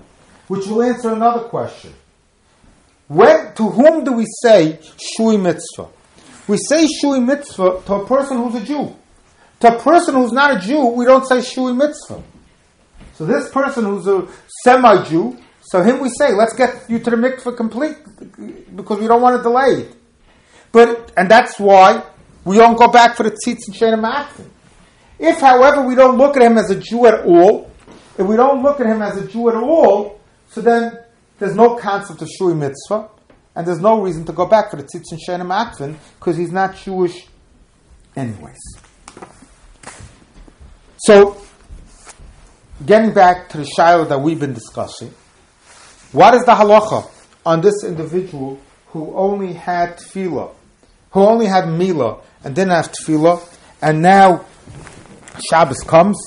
which 0.48 0.68
will 0.68 0.84
answer 0.84 1.14
another 1.14 1.48
question. 1.48 1.94
When, 3.08 3.54
to 3.56 3.64
whom 3.70 4.04
do 4.04 4.14
we 4.14 4.26
say 4.42 4.80
shui 4.98 5.38
mitzvah? 5.38 5.88
We 6.48 6.58
say 6.58 6.88
shui 6.88 7.20
mitzvah 7.20 7.82
to 7.86 7.94
a 7.94 8.06
person 8.08 8.38
who's 8.38 8.62
a 8.62 8.66
Jew. 8.66 8.96
To 9.62 9.76
a 9.76 9.80
person 9.80 10.16
who's 10.16 10.32
not 10.32 10.58
a 10.58 10.60
Jew, 10.60 10.88
we 10.88 11.06
don't 11.06 11.26
say 11.26 11.42
shui 11.42 11.74
mitzvah. 11.74 12.22
So 13.14 13.26
this 13.26 13.50
person 13.50 13.86
who's 13.86 14.08
a 14.08 14.28
semi-Jew, 14.64 15.38
so 15.62 15.82
him 15.82 16.00
we 16.00 16.10
say, 16.10 16.34
let's 16.34 16.54
get 16.54 16.90
you 16.90 17.00
to 17.00 17.10
the 17.10 17.16
mikveh 17.16 17.56
complete 17.56 17.96
because 18.76 19.00
we 19.00 19.08
don't 19.08 19.22
want 19.22 19.38
to 19.38 19.44
delay 19.44 19.84
it. 19.84 19.96
But 20.72 21.12
and 21.16 21.30
that's 21.30 21.60
why 21.60 22.04
we 22.44 22.58
don't 22.58 22.78
go 22.78 22.88
back 22.90 23.16
for 23.16 23.24
the 23.24 23.32
tzitz 23.32 23.68
and 23.68 23.76
shena 23.76 24.00
ma'atim. 24.00 24.50
If, 25.18 25.40
however, 25.40 25.82
we 25.82 25.96
don't 25.96 26.18
look 26.18 26.36
at 26.36 26.44
him 26.44 26.58
as 26.58 26.70
a 26.70 26.76
Jew 26.76 27.06
at 27.06 27.26
all, 27.26 27.72
if 28.18 28.26
we 28.26 28.36
don't 28.36 28.62
look 28.62 28.80
at 28.80 28.86
him 28.86 29.02
as 29.02 29.18
a 29.18 29.28
Jew 29.28 29.50
at 29.50 29.56
all, 29.56 30.20
so 30.50 30.62
then 30.62 31.00
there's 31.40 31.56
no 31.56 31.76
concept 31.76 32.22
of 32.22 32.30
shui 32.30 32.54
mitzvah, 32.54 33.10
and 33.56 33.68
there's 33.68 33.80
no 33.80 34.02
reason 34.02 34.26
to 34.26 34.34
go 34.34 34.46
back 34.46 34.72
for 34.72 34.78
the 34.78 34.84
tzitz 34.84 35.12
and 35.12 35.20
shena 35.28 35.96
because 36.20 36.38
he's 36.38 36.52
not 36.52 36.76
Jewish, 36.76 37.28
anyways. 38.16 38.60
So, 40.98 41.42
getting 42.86 43.14
back 43.14 43.50
to 43.50 43.58
the 43.58 43.66
shiloh 43.66 44.06
that 44.06 44.20
we've 44.20 44.40
been 44.40 44.54
discussing. 44.54 45.14
What 46.12 46.34
is 46.34 46.44
the 46.46 46.54
halacha 46.54 47.10
on 47.46 47.62
this 47.62 47.84
individual 47.84 48.60
who 48.88 49.14
only 49.16 49.54
had 49.54 49.98
tefillah, 49.98 50.52
who 51.12 51.22
only 51.22 51.46
had 51.46 51.66
milah 51.66 52.22
and 52.44 52.56
didn't 52.56 52.72
have 52.72 52.92
tefillah, 52.92 53.42
and 53.82 54.02
now 54.02 54.46
Shabbos 55.50 55.82
comes? 55.82 56.18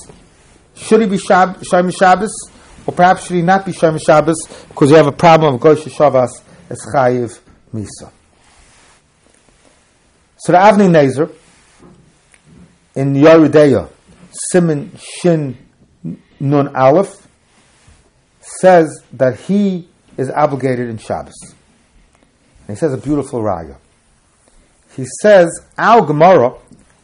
Should 0.75 1.01
he 1.01 1.07
be 1.07 1.17
Shab- 1.17 1.63
Shabbos, 1.65 2.51
or 2.85 2.93
perhaps 2.93 3.27
should 3.27 3.35
he 3.35 3.41
not 3.41 3.65
be 3.65 3.71
Shem 3.71 3.97
Shabbos 3.97 4.37
because 4.67 4.89
you 4.89 4.95
have 4.95 5.07
a 5.07 5.11
problem 5.11 5.55
of 5.55 5.61
Gosh 5.61 5.83
Shabbos 5.83 6.41
as 6.69 6.79
Chayiv 6.93 7.39
Misa? 7.73 8.11
So 10.37 10.51
the 10.53 10.57
Avnei 10.57 10.89
Nezer 10.89 11.33
in 12.95 13.13
Yoreh 13.13 13.49
De'ah, 13.49 13.89
Simon 14.31 14.91
Shin 14.97 15.57
Nun 16.39 16.75
Aleph, 16.75 17.27
says 18.41 19.03
that 19.13 19.39
he 19.41 19.87
is 20.17 20.29
obligated 20.29 20.89
in 20.89 20.97
Shabbos. 20.97 21.35
And 22.67 22.75
he 22.77 22.79
says 22.79 22.93
a 22.93 22.97
beautiful 22.97 23.41
raya. 23.41 23.77
He 24.95 25.05
says, 25.21 25.47
Al 25.77 26.05
Gemara 26.05 26.53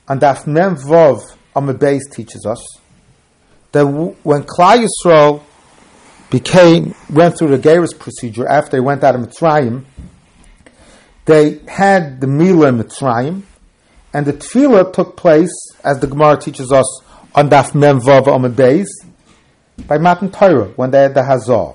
on 0.07 0.19
Daf 0.19 0.47
Mem 0.47 0.75
Vov 0.75 1.23
Beis 1.55 2.11
teaches 2.11 2.45
us 2.45 2.61
that 3.71 3.85
when 3.85 4.43
Klal 4.43 4.85
Yisrael 4.85 5.43
became 6.29 6.95
went 7.09 7.37
through 7.37 7.55
the 7.55 7.59
Geirus 7.59 7.97
procedure 7.97 8.47
after 8.47 8.71
they 8.71 8.79
went 8.79 9.03
out 9.03 9.15
of 9.15 9.21
Mitzrayim, 9.21 9.85
they 11.25 11.59
had 11.67 12.21
the 12.21 12.27
Mila 12.27 12.67
in 12.67 12.77
Mitzrayim, 12.79 13.43
and 14.13 14.25
the 14.25 14.33
Tefillah 14.33 14.93
took 14.93 15.17
place, 15.17 15.53
as 15.83 15.99
the 15.99 16.07
Gemara 16.07 16.37
teaches 16.37 16.71
us, 16.71 17.01
on 17.33 17.49
Daf 17.49 17.75
Mem 17.75 17.99
Vav 17.99 18.25
Beis, 18.55 18.87
by 19.87 19.97
Matan 19.97 20.31
Torah 20.31 20.69
when 20.75 20.91
they 20.91 21.01
had 21.01 21.13
the 21.13 21.23
Hazor. 21.23 21.73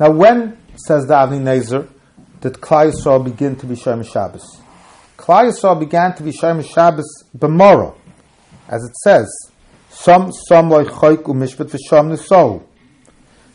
Now, 0.00 0.10
when 0.10 0.58
says 0.76 1.06
the 1.06 1.14
Avnei 1.14 1.40
Nezer 1.40 1.88
did 2.40 2.54
Klal 2.54 2.92
Yisrael 2.92 3.24
begin 3.24 3.56
to 3.56 3.66
be 3.66 3.76
Shem 3.76 4.02
Shabbos? 4.02 4.60
Klal 5.16 5.50
Yisrael 5.50 5.78
began 5.78 6.14
to 6.16 6.22
be 6.22 6.32
Shem 6.32 6.62
Shabbos 6.62 7.24
b'mora, 7.36 7.94
as 8.68 8.84
it 8.84 8.96
says, 8.96 9.28
some 9.90 10.32
some 10.32 10.70
like 10.70 10.86
Chayk 10.86 11.22
u'mishpat 11.24 11.70
v'sham 11.70 12.14
nisol. 12.14 12.62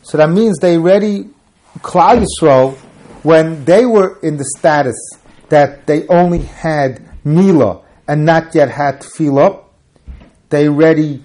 So 0.04 0.18
that 0.18 0.28
means 0.28 0.58
they 0.58 0.76
already 0.76 1.30
Klal 1.78 2.24
Yisrael 2.24 2.76
when 3.22 3.64
they 3.64 3.86
were 3.86 4.18
in 4.22 4.36
the 4.36 4.44
status 4.58 4.96
that 5.48 5.86
they 5.86 6.06
only 6.08 6.40
had 6.40 7.08
Mila 7.24 7.82
and 8.06 8.26
not 8.26 8.54
yet 8.54 8.70
had 8.70 9.00
Tefillah, 9.00 9.64
they 10.50 10.68
already 10.68 11.24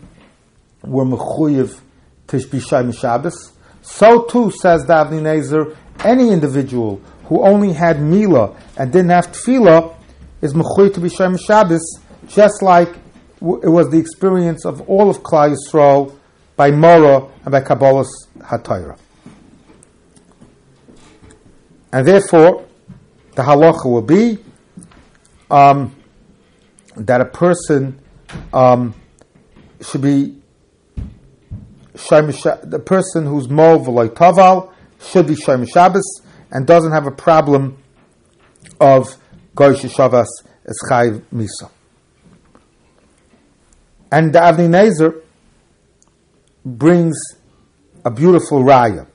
were 0.82 1.04
mechuyev 1.04 1.78
to 2.28 2.48
be 2.48 2.62
Shabbos. 2.62 3.52
So 3.82 4.24
too, 4.24 4.50
says 4.52 4.86
the 4.86 4.94
Nezer, 4.94 5.76
any 6.06 6.30
individual 6.30 7.02
who 7.26 7.42
only 7.42 7.74
had 7.74 8.02
Mila 8.02 8.56
and 8.78 8.94
didn't 8.94 9.10
have 9.10 9.28
Tefillah 9.34 9.94
is 10.42 10.54
mechuyev 10.54 10.94
to 10.94 11.02
be 11.02 11.10
Shabbos, 11.10 12.00
just 12.28 12.62
like 12.62 12.96
it 13.42 13.70
was 13.70 13.90
the 13.90 14.00
experience 14.00 14.66
of 14.66 14.82
all 14.90 15.10
of 15.10 15.22
Klal 15.22 15.54
Yisrael 15.54 16.16
by 16.60 16.72
Mora 16.72 17.26
and 17.46 17.52
by 17.54 17.62
Kabbalah's 17.62 18.28
HaTorah. 18.40 19.00
And 21.94 22.06
therefore, 22.06 22.66
the 23.36 23.44
halacha 23.44 23.86
will 23.86 24.02
be 24.02 24.40
um, 25.50 25.96
that 26.98 27.22
a 27.22 27.26
person 27.26 27.98
um, 28.52 28.94
should 29.80 30.02
be 30.02 30.36
the 31.94 32.84
person 32.86 33.26
who's 33.26 33.48
mov 33.48 33.88
like 33.88 34.12
taval 34.12 34.74
should 35.02 35.28
be 35.28 35.36
Shem 35.36 35.66
Shabbos 35.66 36.22
and 36.52 36.68
doesn't 36.68 36.92
have 36.92 37.08
a 37.08 37.12
problem 37.12 37.78
of 38.82 39.16
Goyish 39.56 39.96
Shabbos 39.96 40.44
as 40.66 40.78
Chayv 40.92 41.22
Misa. 41.34 41.72
And 44.12 44.34
the 44.34 44.40
Avnei 44.40 44.68
Nezer 44.68 45.22
brings 46.78 47.18
a 48.06 48.12
beautiful 48.12 48.64
raya. 48.64 49.08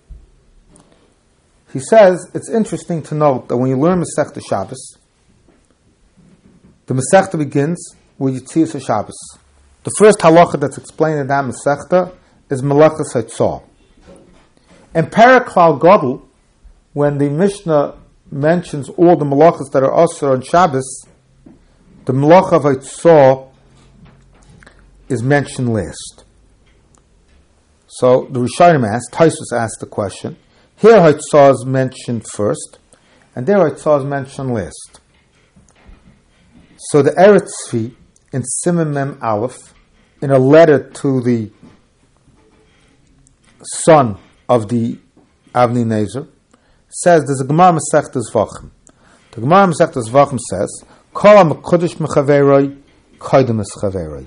He 1.73 1.81
says 1.81 2.31
it's 2.35 2.49
interesting 2.49 3.03
to 3.05 3.15
note 3.15 3.49
that 3.49 3.57
when 3.57 3.71
you 3.71 3.77
learn 3.77 4.03
Masechta 4.03 4.41
Shabbos, 4.47 4.99
the 6.87 6.95
Masechta 6.95 7.39
begins 7.39 7.97
with 8.19 8.47
Yitzias 8.47 8.85
Shabbos. 8.85 9.17
The 9.83 9.91
first 9.99 10.19
halacha 10.21 10.61
that's 10.61 10.79
explained 10.79 11.21
in 11.21 11.27
that 11.29 11.45
Masechta 11.45 12.15
is 12.51 12.63
Malachas 12.63 13.13
Haitzah. 13.15 13.63
In 14.95 15.07
Paraklal 15.07 15.81
Godel, 15.81 16.23
when 16.93 17.19
the 17.19 17.29
Mishnah 17.29 17.97
mentions 18.31 18.89
all 18.91 19.17
the 19.17 19.25
malachas 19.25 19.71
that 19.73 19.83
are 19.83 19.91
asr 19.91 20.33
on 20.33 20.43
Shabbos, 20.43 21.07
the 22.05 22.13
malach 22.13 22.53
of 22.53 22.63
Haitzah 22.63 23.51
is 25.09 25.23
mentioned 25.23 25.73
last. 25.73 26.24
So 27.99 28.27
the 28.29 28.41
Rishonim 28.41 28.85
asked, 28.85 29.13
Taisus 29.13 29.57
asked 29.57 29.79
the 29.79 29.87
question, 29.87 30.37
here 30.77 30.99
Haitzah 30.99 31.53
is 31.53 31.65
mentioned 31.65 32.27
first, 32.33 32.81
and 33.37 33.47
there 33.47 33.59
Haitzah 33.59 34.01
is 34.01 34.05
mentioned 34.05 34.53
last. 34.53 35.01
So 36.91 37.03
the 37.03 37.13
Eretz 37.13 37.51
Tzvi 37.69 37.95
in 38.33 38.43
Simon 38.43 38.93
Mem 38.93 39.17
Aleph, 39.23 39.75
in 40.21 40.33
a 40.33 40.39
letter 40.41 40.91
to 40.91 41.21
the 41.21 41.53
son 43.63 44.19
of 44.49 44.69
the 44.69 44.99
Avnei 45.55 45.85
Nezer, 45.85 46.27
says 46.89 47.23
there's 47.27 47.43
a 47.43 47.47
Gemara 47.47 47.79
Masechta 47.79 48.21
Zvachim. 48.29 48.71
The 49.31 49.41
Gemara 49.41 49.69
Masechta 49.69 50.03
Zvachim 50.05 50.41
says, 50.51 50.83
Kol 51.13 51.45
HaMakodesh 51.45 51.95
Mechaveroi, 51.99 52.77
Koidem 53.19 53.63
Chaveroi. 53.81 54.27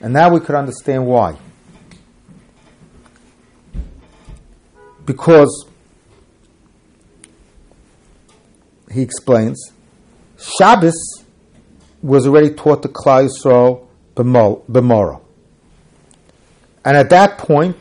And 0.00 0.14
now 0.14 0.32
we 0.32 0.40
could 0.40 0.54
understand 0.54 1.06
why. 1.06 1.36
Because 5.06 5.66
he 8.92 9.00
explains, 9.02 9.72
Shabbos 10.36 11.24
was 12.02 12.26
already 12.26 12.50
taught 12.50 12.82
to 12.82 12.88
Klal 12.88 13.28
Yisrael 13.28 13.86
b'mora. 14.14 15.20
And 16.84 16.96
at 16.96 17.10
that 17.10 17.38
point, 17.38 17.76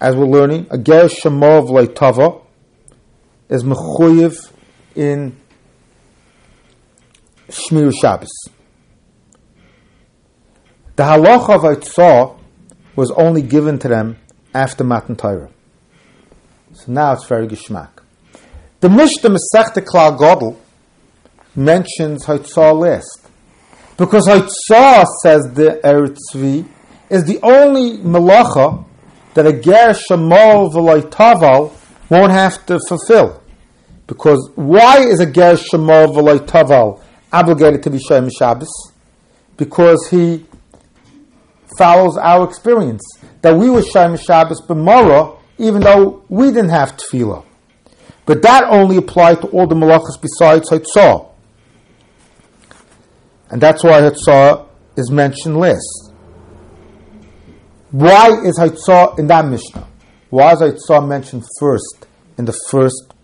as 0.00 0.14
we're 0.14 0.26
learning, 0.26 0.66
a 0.70 0.78
ger 0.78 1.04
shemov 1.04 1.68
leitava 1.70 2.42
is 3.48 3.64
mechuyev 3.64 4.52
in 4.94 5.36
Shmir 7.48 7.92
Shabbos. 8.00 8.30
The 10.96 11.02
halacha 11.02 11.56
of 11.56 11.62
Eitzah 11.62 12.38
was 12.94 13.10
only 13.12 13.42
given 13.42 13.78
to 13.80 13.88
them 13.88 14.18
after 14.54 14.82
Matan 14.82 15.16
Torah. 15.16 15.50
So 16.76 16.92
now 16.92 17.14
it's 17.14 17.24
very 17.26 17.48
geschmack. 17.48 17.88
The 18.80 18.90
Mishnah 18.90 19.30
Masechta 19.30 19.82
Klal 19.82 20.18
Gadol 20.18 20.60
mentions 21.54 22.26
Eitzah 22.26 22.78
last. 22.78 23.30
Because 23.96 24.28
Eitzah, 24.28 25.06
says 25.22 25.42
the 25.54 25.80
Eretz 25.82 26.18
Tzvi, 26.34 26.68
is 27.08 27.24
the 27.24 27.40
only 27.42 27.96
malacha 27.98 28.84
that 29.32 29.46
a 29.46 29.54
ger 29.54 29.94
shemol 29.94 30.70
v'loy 30.70 31.72
won't 32.10 32.32
have 32.32 32.66
to 32.66 32.78
fulfill. 32.86 33.42
Because 34.06 34.50
why 34.54 34.98
is 34.98 35.18
a 35.20 35.26
ger 35.26 35.54
shemol 35.54 36.14
v'loy 36.14 37.00
obligated 37.32 37.82
to 37.84 37.90
be 37.90 37.98
Shem 37.98 38.28
Shabbos? 38.28 38.92
Because 39.56 40.08
he 40.10 40.44
follows 41.78 42.18
our 42.18 42.46
experience 42.46 43.02
that 43.40 43.56
we 43.56 43.70
were 43.70 43.82
Shem 43.82 44.18
Shabbos 44.18 44.60
b'mora, 44.60 45.38
even 45.58 45.82
though 45.82 46.24
we 46.28 46.46
didn't 46.46 46.70
have 46.70 46.96
tefillah. 46.96 47.44
But 48.26 48.42
that 48.42 48.64
only 48.64 48.96
applied 48.96 49.40
to 49.42 49.46
all 49.48 49.66
the 49.66 49.74
malachas 49.74 50.20
besides 50.20 50.68
Hitzah. 50.70 51.28
And 53.50 53.60
that's 53.60 53.84
why 53.84 54.00
Hitzah 54.00 54.66
is 54.96 55.10
mentioned 55.10 55.56
last. 55.58 56.12
Why 57.92 58.40
is 58.44 58.58
Haitzah 58.58 59.18
in 59.18 59.28
that 59.28 59.46
Mishnah? 59.46 59.86
Why 60.30 60.52
is 60.52 60.58
Haitzah 60.60 61.06
mentioned 61.06 61.44
first 61.60 62.06
in 62.36 62.44
the 62.44 62.58
first, 62.68 63.14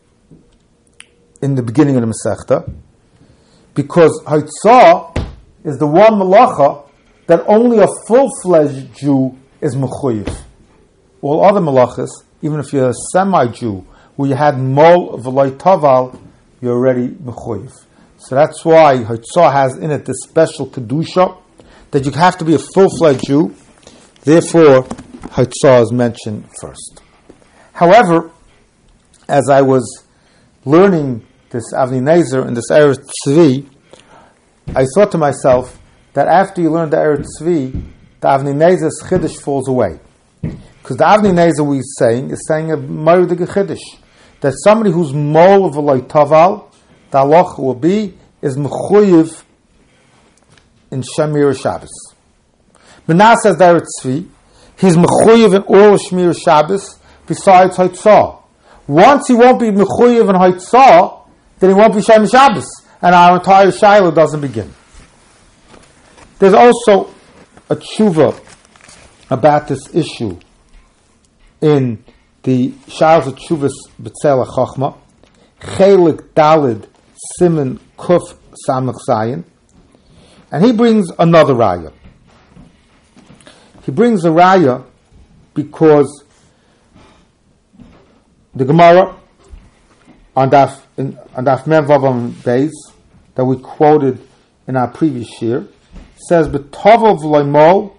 in 1.42 1.56
the 1.56 1.62
beginning 1.62 1.96
of 1.96 2.02
the 2.02 2.12
Masechta? 2.12 2.72
Because 3.74 4.22
Haitzah 4.24 5.26
is 5.64 5.78
the 5.78 5.86
one 5.86 6.14
malacha 6.14 6.88
that 7.26 7.44
only 7.46 7.78
a 7.78 7.88
full-fledged 8.06 8.94
Jew 8.94 9.36
is 9.60 9.74
mechuyev. 9.74 10.32
All 11.22 11.42
other 11.42 11.60
malachas, 11.60 12.10
even 12.42 12.60
if 12.60 12.72
you're 12.72 12.90
a 12.90 12.94
semi-Jew, 13.12 13.86
where 14.16 14.28
you 14.28 14.34
had 14.34 14.58
mol 14.58 15.18
v'loy 15.18 15.56
taval, 15.56 16.20
you're 16.60 16.74
already 16.74 17.08
mechuyev. 17.08 17.72
So 18.18 18.34
that's 18.34 18.64
why 18.64 18.98
Haitzah 18.98 19.52
has 19.52 19.78
in 19.78 19.90
it 19.90 20.04
this 20.04 20.18
special 20.24 20.66
kedusha 20.66 21.38
that 21.92 22.04
you 22.04 22.12
have 22.12 22.36
to 22.38 22.44
be 22.44 22.54
a 22.54 22.58
full-fledged 22.58 23.26
Jew 23.26 23.54
Therefore, 24.24 24.84
Haitzah 25.34 25.82
is 25.82 25.92
mentioned 25.92 26.48
first. 26.60 27.02
However, 27.72 28.30
as 29.28 29.48
I 29.50 29.62
was 29.62 30.06
learning 30.64 31.26
this 31.50 31.72
Avnei 31.74 32.00
Nezer 32.00 32.46
and 32.46 32.56
this 32.56 32.70
Eretz 32.70 33.10
Tzvi, 33.26 33.68
I 34.76 34.86
thought 34.94 35.10
to 35.10 35.18
myself 35.18 35.76
that 36.12 36.28
after 36.28 36.62
you 36.62 36.70
learn 36.70 36.90
the 36.90 36.98
Eretz 36.98 37.26
Tzvi, 37.40 37.72
the 38.20 38.28
Avnei 38.28 38.54
Nezer's 38.54 39.02
Chiddush 39.02 39.40
falls 39.40 39.66
away. 39.66 39.98
Because 40.82 40.96
the 40.96 41.04
Avnei 41.04 41.32
Nezer 41.32 41.64
we're 41.64 41.80
saying 41.98 42.30
is 42.30 42.44
saying 42.48 42.72
a 42.72 42.76
Ma'udig 42.76 43.46
Chiddush. 43.46 43.98
That 44.40 44.54
somebody 44.64 44.90
who's 44.90 45.12
mol 45.12 45.64
of 45.64 45.76
a 45.76 46.02
taval, 46.02 46.72
the 47.10 47.18
halach 47.18 47.58
will 47.58 47.76
be, 47.76 48.18
is 48.40 48.56
mechuyev 48.56 49.44
in 50.90 51.02
Shemir 51.02 51.56
Shabbos. 51.60 52.14
Menah 53.06 53.36
says 53.36 53.56
there 53.58 53.76
it's 53.76 54.00
Tzvi, 54.02 54.28
he's 54.76 54.96
mechuyev 54.96 55.54
in 55.54 55.62
all 55.62 55.96
Shmir 55.96 56.36
Shabbos 56.36 56.98
besides 57.28 57.76
Haitzah. 57.76 58.42
Once 58.88 59.28
he 59.28 59.34
won't 59.34 59.60
be 59.60 59.66
mechuyev 59.66 60.28
in 60.28 60.34
Haitzah, 60.34 61.28
then 61.60 61.70
he 61.70 61.74
won't 61.74 61.94
be 61.94 62.02
Shem 62.02 62.26
Shabbos, 62.26 62.66
and 63.00 63.14
our 63.14 63.36
entire 63.36 63.70
Shiloh 63.70 64.10
doesn't 64.10 64.40
begin. 64.40 64.74
There's 66.40 66.54
also 66.54 67.14
a 67.70 67.76
tshuva 67.76 68.36
about 69.30 69.68
this 69.68 69.94
issue 69.94 70.40
in 71.62 72.04
the 72.42 72.70
Shalos 72.88 73.28
of 73.28 73.36
Tshuvas 73.36 73.72
B'Tzel 74.00 74.46
Chachma, 74.46 74.98
Chelik 75.60 76.32
Dalid 76.34 76.88
Simon 77.38 77.78
Kuf 77.96 78.34
Samach 78.68 78.98
Zayin, 79.08 79.44
and 80.50 80.64
he 80.64 80.72
brings 80.72 81.08
another 81.18 81.54
raya. 81.54 81.92
He 83.84 83.92
brings 83.92 84.24
a 84.24 84.28
raya 84.28 84.84
because 85.54 86.24
the 88.54 88.64
Gemara 88.64 89.16
on 90.36 90.50
Daf 90.50 90.82
in, 90.96 91.16
on 91.34 91.44
Beis 91.44 92.70
that 93.34 93.44
we 93.44 93.56
quoted 93.56 94.20
in 94.66 94.76
our 94.76 94.88
previous 94.88 95.40
year 95.40 95.66
says 96.28 96.48
B'Tovov 96.48 97.20
Loimol 97.20 97.94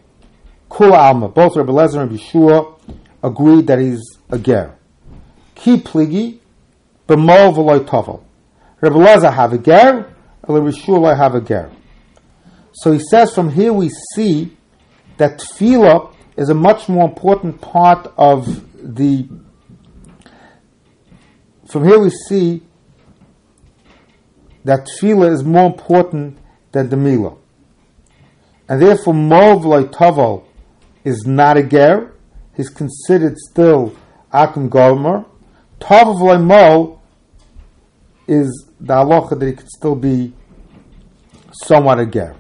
Kula 0.70 0.94
Alma. 0.94 1.30
Both 1.30 1.56
Rabbi 1.56 1.72
Lezer 1.72 2.02
and 2.02 2.12
Yeshua 2.12 2.73
agreed 3.24 3.68
that 3.68 3.80
he's 3.80 4.02
a 4.30 4.38
ger. 4.38 4.76
Ki 5.56 5.78
pligi 5.78 6.40
b'mol 7.08 7.56
v'loy 7.56 7.86
tovel. 7.86 8.24
Rabbi 8.82 8.98
Lezer 8.98 9.34
have 9.34 9.54
a 9.54 9.58
ger, 9.58 10.14
Yeshua 10.46 11.16
have 11.16 11.36
a 11.36 11.42
ger. 11.42 11.72
So 12.74 12.92
he 12.92 13.00
says 13.00 13.34
from 13.34 13.50
here 13.50 13.72
we 13.72 13.90
see 14.16 14.58
that 15.18 15.40
tefillah 15.40 16.14
is 16.36 16.50
a 16.50 16.54
much 16.54 16.90
more 16.90 17.08
important 17.08 17.62
part 17.62 18.12
of 18.18 18.46
the. 18.76 19.30
From 21.68 21.86
here 21.86 22.00
we 22.00 22.10
see 22.10 22.64
that 24.66 24.88
tefillah 24.88 25.32
is 25.32 25.44
more 25.44 25.68
important 25.68 26.38
than 26.72 26.90
the 26.90 26.96
milah. 26.96 27.38
And 28.68 28.82
therefore, 28.82 29.14
Mov 29.14 29.92
Taval 29.92 30.46
is 31.04 31.26
not 31.26 31.58
a 31.58 31.64
ger, 31.64 32.14
he's 32.56 32.70
considered 32.70 33.38
still 33.38 33.96
Akum 34.34 34.70
Gomer. 34.70 35.26
Taval 35.80 36.44
Mol 36.44 37.02
is 38.28 38.70
the 38.80 38.94
halacha 38.94 39.40
that 39.40 39.46
he 39.46 39.54
could 39.54 39.70
still 39.70 39.96
be 39.96 40.34
somewhat 41.52 42.00
a 42.00 42.06
ger. 42.06 42.36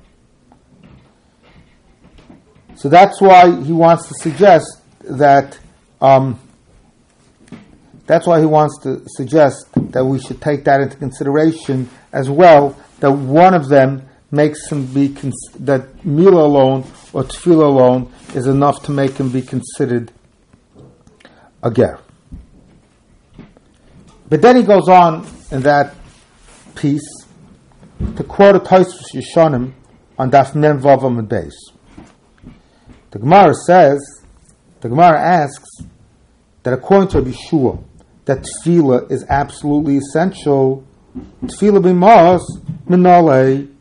So 2.76 2.90
that's 2.90 3.22
why 3.22 3.62
he 3.62 3.72
wants 3.72 4.08
to 4.10 4.16
suggest 4.16 4.82
that. 5.02 5.60
Um, 6.02 6.40
that's 8.06 8.28
why 8.28 8.40
he 8.42 8.46
wants 8.46 8.78
to 8.84 9.02
suggest 9.08 9.68
that 9.76 10.04
we 10.04 10.20
should 10.20 10.42
take 10.42 10.66
that 10.66 10.82
into 10.82 10.98
consideration 10.98 11.90
as 12.12 12.30
well. 12.30 12.78
That 13.00 13.12
one 13.12 13.54
of 13.54 13.70
them 13.70 14.10
makes 14.34 14.68
him 14.70 14.88
be 14.88 15.08
that 15.60 16.04
meal 16.04 16.44
alone 16.44 16.84
or 17.14 17.24
tefillah 17.24 17.66
alone 17.66 18.12
is 18.34 18.48
enough 18.48 18.82
to 18.84 18.92
make 18.92 19.16
him 19.18 19.30
be 19.30 19.44
considered 19.44 20.12
a 21.62 21.70
ger. 21.70 22.00
But 24.28 24.42
then 24.42 24.56
he 24.56 24.64
goes 24.64 24.90
on 24.90 25.28
in 25.52 25.62
that 25.62 25.94
piece 26.76 27.08
to 28.16 28.24
quote 28.24 28.56
a 28.56 28.60
Tosfos 28.60 29.14
Yeshanim 29.14 29.74
on 30.18 30.32
Daf 30.32 30.56
Mem 30.56 30.82
Vav. 30.82 31.52
The 33.12 33.20
Gemara 33.20 33.54
says, 33.54 34.00
the 34.82 34.90
Gemara 34.90 35.22
asks 35.22 35.70
that 36.64 36.74
according 36.74 37.10
to 37.10 37.22
Yeshua, 37.22 37.84
that 38.26 38.44
tefillah 38.66 39.12
is 39.12 39.24
absolutely 39.30 39.98
essential. 39.98 40.84
Tefillah 41.44 41.84
b'maz 41.84 42.42
minale. 42.88 43.73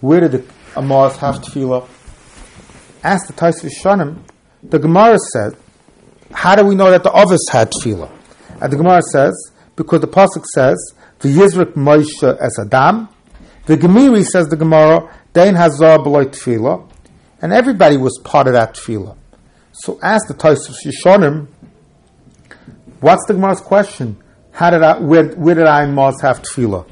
Where 0.00 0.20
did 0.20 0.32
the 0.32 0.38
Amaz 0.74 1.16
have 1.16 1.36
tefillah? 1.36 1.88
Ask 3.02 3.26
the 3.26 3.32
Tosfos 3.32 3.70
Yeshanim. 3.70 4.18
The 4.62 4.78
Gemara 4.78 5.16
said, 5.32 5.56
how 6.32 6.56
do 6.56 6.64
we 6.64 6.74
know 6.74 6.90
that 6.90 7.02
the 7.02 7.12
others 7.12 7.44
had 7.50 7.70
tefillah? 7.70 8.10
And 8.60 8.72
the 8.72 8.76
Gemara 8.76 9.02
says, 9.12 9.52
because 9.76 10.00
the 10.00 10.08
pasuk 10.08 10.44
says, 10.54 10.94
the 11.20 11.28
Yizrik 11.28 11.74
Moshe 11.74 12.36
as 12.38 12.58
Adam. 12.58 13.08
The 13.66 13.76
Gemiri 13.76 14.24
says 14.24 14.48
the 14.48 14.56
Gemara, 14.56 15.12
Dain 15.32 15.54
Hazar 15.54 15.98
b'loy 15.98 16.26
tefillah 16.26 16.90
and 17.42 17.52
everybody 17.52 17.96
was 17.96 18.18
part 18.24 18.46
of 18.46 18.54
that 18.54 18.74
tefillah. 18.74 19.16
So 19.72 19.98
as 20.02 20.22
the 20.22 20.34
Tosfos 20.34 20.84
Yeshanim, 20.84 21.48
What's 23.00 23.26
the 23.26 23.34
Gemara's 23.34 23.60
question? 23.60 24.16
How 24.52 24.70
did 24.70 24.82
I, 24.82 24.98
where, 24.98 25.28
where 25.34 25.54
did 25.54 25.66
I 25.66 25.82
and 25.82 25.96
Maz 25.96 26.22
have 26.22 26.40
tefillah? 26.40 26.88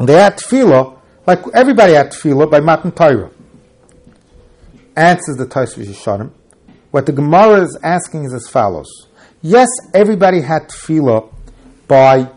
They 0.00 0.14
had 0.14 0.36
tefillah, 0.36 0.97
like 1.28 1.40
everybody 1.52 1.92
had 1.92 2.10
tefillah, 2.10 2.50
by 2.50 2.58
Matan 2.58 2.90
Torah. 2.90 3.30
Answers 4.96 5.36
the 5.36 5.44
Tosfos 5.44 5.86
Yeshanim. 5.86 6.30
What 6.90 7.04
the 7.04 7.12
Gemara 7.12 7.64
is 7.64 7.78
asking 7.82 8.24
is 8.24 8.32
as 8.32 8.48
follows. 8.48 8.88
Yes, 9.42 9.68
everybody 9.92 10.40
had 10.40 10.70
tefillah 10.70 11.30
by 11.86 12.30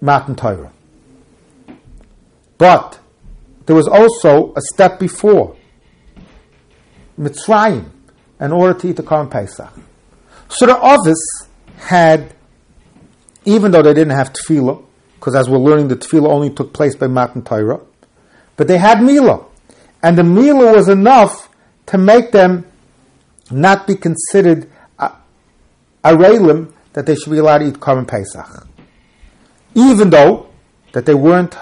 Matan 0.00 0.36
Torah. 0.36 0.70
But 2.58 3.00
there 3.66 3.74
was 3.74 3.88
also 3.88 4.54
a 4.54 4.60
step 4.60 5.00
before 5.00 5.56
Mitzrayim 7.18 7.90
in 8.40 8.52
order 8.52 8.78
to 8.78 8.88
eat 8.88 8.96
the 8.96 9.02
Korban 9.02 9.32
Pesach. 9.32 9.72
So 10.48 10.66
the 10.66 10.76
others 10.76 11.20
had, 11.76 12.32
even 13.44 13.72
though 13.72 13.82
they 13.82 13.94
didn't 13.94 14.16
have 14.16 14.32
tefillah, 14.32 14.84
because 15.18 15.34
as 15.34 15.48
we're 15.48 15.58
learning, 15.58 15.88
the 15.88 15.96
tefillah 15.96 16.28
only 16.28 16.50
took 16.50 16.72
place 16.72 16.94
by 16.94 17.08
Matan 17.08 17.42
Torah, 17.42 17.80
but 18.56 18.68
they 18.68 18.78
had 18.78 18.98
milah, 18.98 19.44
and 20.02 20.16
the 20.16 20.22
milah 20.22 20.74
was 20.76 20.88
enough 20.88 21.48
to 21.86 21.98
make 21.98 22.30
them 22.32 22.64
not 23.50 23.86
be 23.86 23.94
considered 23.96 24.70
a, 24.98 25.12
relim 26.04 26.72
that 26.92 27.06
they 27.06 27.14
should 27.14 27.30
be 27.30 27.38
allowed 27.38 27.58
to 27.58 27.68
eat 27.68 27.74
Korban 27.74 28.06
Pesach, 28.06 28.66
even 29.74 30.10
though 30.10 30.48
that 30.92 31.06
they 31.06 31.14
weren't. 31.14 31.56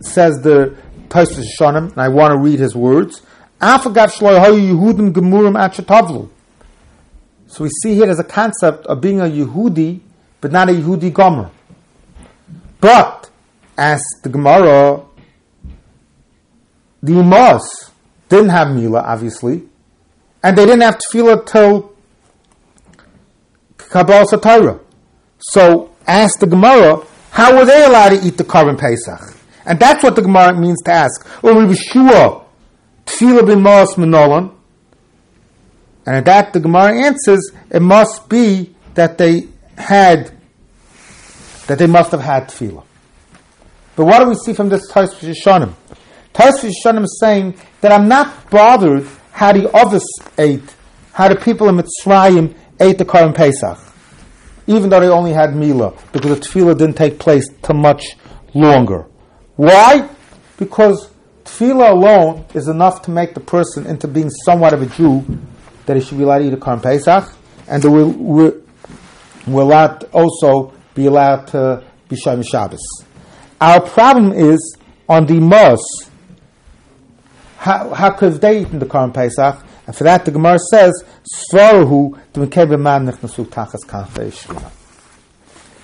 Says 0.00 0.40
the 0.44 0.76
Tosfos 1.08 1.44
Shonim, 1.58 1.90
and 1.90 2.00
I 2.00 2.06
want 2.08 2.30
to 2.32 2.38
read 2.38 2.60
his 2.60 2.76
words. 2.76 3.20
So 3.60 3.80
we 7.64 7.68
see 7.82 7.94
here 7.94 8.06
there's 8.06 8.20
a 8.20 8.24
concept 8.24 8.86
of 8.86 9.00
being 9.00 9.18
a 9.20 9.24
Yehudi, 9.24 9.98
but 10.40 10.52
not 10.52 10.68
a 10.68 10.72
Yehudi 10.72 11.12
Gomer. 11.12 11.50
But, 12.80 13.30
as 13.76 14.02
the 14.22 14.28
Gemara, 14.28 15.02
the 17.02 17.12
Imas 17.12 17.62
didn't 18.28 18.50
have 18.50 18.74
Mila, 18.74 19.00
obviously, 19.02 19.62
and 20.42 20.56
they 20.56 20.64
didn't 20.64 20.82
have 20.82 20.98
Tefillah 20.98 21.46
till 21.46 21.92
Kabbalah 23.76 24.26
Satira. 24.26 24.80
So, 25.38 25.94
ask 26.06 26.38
the 26.40 26.46
Gemara, 26.46 27.04
how 27.30 27.56
were 27.56 27.64
they 27.64 27.84
allowed 27.84 28.10
to 28.10 28.26
eat 28.26 28.36
the 28.36 28.44
Korban 28.44 28.78
Pesach? 28.78 29.36
And 29.64 29.78
that's 29.78 30.02
what 30.02 30.16
the 30.16 30.22
Gemara 30.22 30.58
means 30.58 30.80
to 30.84 30.92
ask. 30.92 31.44
Or 31.44 31.54
we 31.54 31.76
sure 31.76 32.46
bin 33.18 33.62
Maas 33.62 33.94
Manolan. 33.94 34.54
And 36.06 36.16
at 36.16 36.24
that, 36.24 36.52
the 36.52 36.60
Gemara 36.60 37.04
answers, 37.04 37.52
it 37.70 37.82
must 37.82 38.28
be 38.28 38.74
that 38.94 39.18
they 39.18 39.48
had, 39.76 40.32
that 41.68 41.78
they 41.78 41.86
must 41.86 42.10
have 42.10 42.20
had 42.20 42.48
tefillah. 42.48 42.84
But 43.94 44.04
what 44.06 44.18
do 44.18 44.28
we 44.28 44.34
see 44.34 44.52
from 44.52 44.68
this 44.68 44.90
Tosfos 44.90 45.20
Yeshanim? 45.20 45.74
Tosfos 46.34 46.72
Yeshanim 46.72 47.04
is 47.04 47.18
saying 47.20 47.56
that 47.80 47.92
I'm 47.92 48.08
not 48.08 48.50
bothered 48.50 49.06
how 49.32 49.52
the 49.52 49.70
others 49.72 50.04
ate, 50.36 50.74
how 51.12 51.28
the 51.28 51.36
people 51.36 51.68
in 51.68 51.76
Mitzrayim 51.76 52.56
ate 52.80 52.98
the 52.98 53.04
Korban 53.04 53.34
Pesach, 53.34 53.78
even 54.66 54.90
though 54.90 55.00
they 55.00 55.08
only 55.08 55.32
had 55.32 55.54
Mila, 55.54 55.94
because 56.12 56.40
the 56.40 56.46
tefillah 56.46 56.76
didn't 56.76 56.96
take 56.96 57.18
place 57.18 57.48
till 57.62 57.76
much 57.76 58.16
longer. 58.54 59.06
Why? 59.56 60.08
Because 60.58 61.10
Tefillah 61.44 61.90
alone 61.90 62.44
is 62.54 62.68
enough 62.68 63.02
to 63.02 63.10
make 63.10 63.34
the 63.34 63.40
person 63.40 63.86
into 63.86 64.06
being 64.06 64.30
somewhat 64.30 64.74
of 64.74 64.82
a 64.82 64.86
Jew 64.86 65.24
that 65.86 65.96
he 65.96 66.02
should 66.02 66.18
be 66.18 66.24
allowed 66.24 66.38
to 66.38 66.44
eat 66.46 66.52
a 66.52 66.56
Korban 66.56 66.82
Pesach, 66.82 67.34
and 67.66 67.82
that 67.82 67.90
will 67.90 68.12
will 68.12 69.62
allowed 69.62 70.04
also 70.12 70.72
be 70.98 71.06
allowed 71.06 71.46
to 71.46 71.84
be 72.08 72.16
Shem 72.16 72.42
Shabbos. 72.42 72.80
Our 73.60 73.80
problem 73.80 74.32
is 74.32 74.76
on 75.08 75.26
the 75.26 75.38
Mos. 75.38 76.10
How, 77.56 77.94
how 77.94 78.10
could 78.10 78.40
they 78.40 78.62
eat 78.62 78.68
in 78.68 78.80
the 78.80 78.86
Korban 78.86 79.14
Pesach? 79.14 79.64
And 79.86 79.96
for 79.96 80.04
that, 80.04 80.24
the 80.24 80.32
Gemara 80.32 80.58
says, 80.58 81.04
"Svarahu 81.52 82.12
man 82.78 83.06
nichnasu 83.06 83.46
tachas 83.46 84.72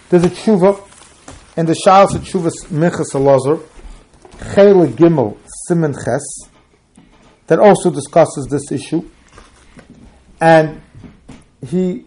There's 0.09 0.24
a 0.24 0.29
tshuva 0.29 0.81
in 1.57 1.66
the 1.66 1.77
Shalos 1.87 2.16
of 2.16 2.22
Tshuvas 2.22 2.66
Minchas 2.66 3.14
Elazar, 3.14 3.62
Chele 4.55 4.88
Gimel 4.88 5.38
Simen 5.68 5.94
Ches 6.05 6.48
that 7.46 7.61
also 7.61 7.90
discusses 7.90 8.46
this 8.50 8.72
issue, 8.72 9.09
and 10.40 10.83
he 11.64 12.05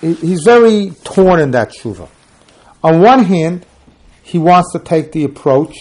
he's 0.00 0.42
very 0.44 0.90
torn 1.04 1.40
in 1.40 1.50
that 1.50 1.70
tshuva. 1.72 2.08
On 2.82 3.00
one 3.00 3.24
hand, 3.24 3.66
he 4.22 4.38
wants 4.38 4.72
to 4.72 4.78
take 4.78 5.12
the 5.12 5.24
approach. 5.24 5.74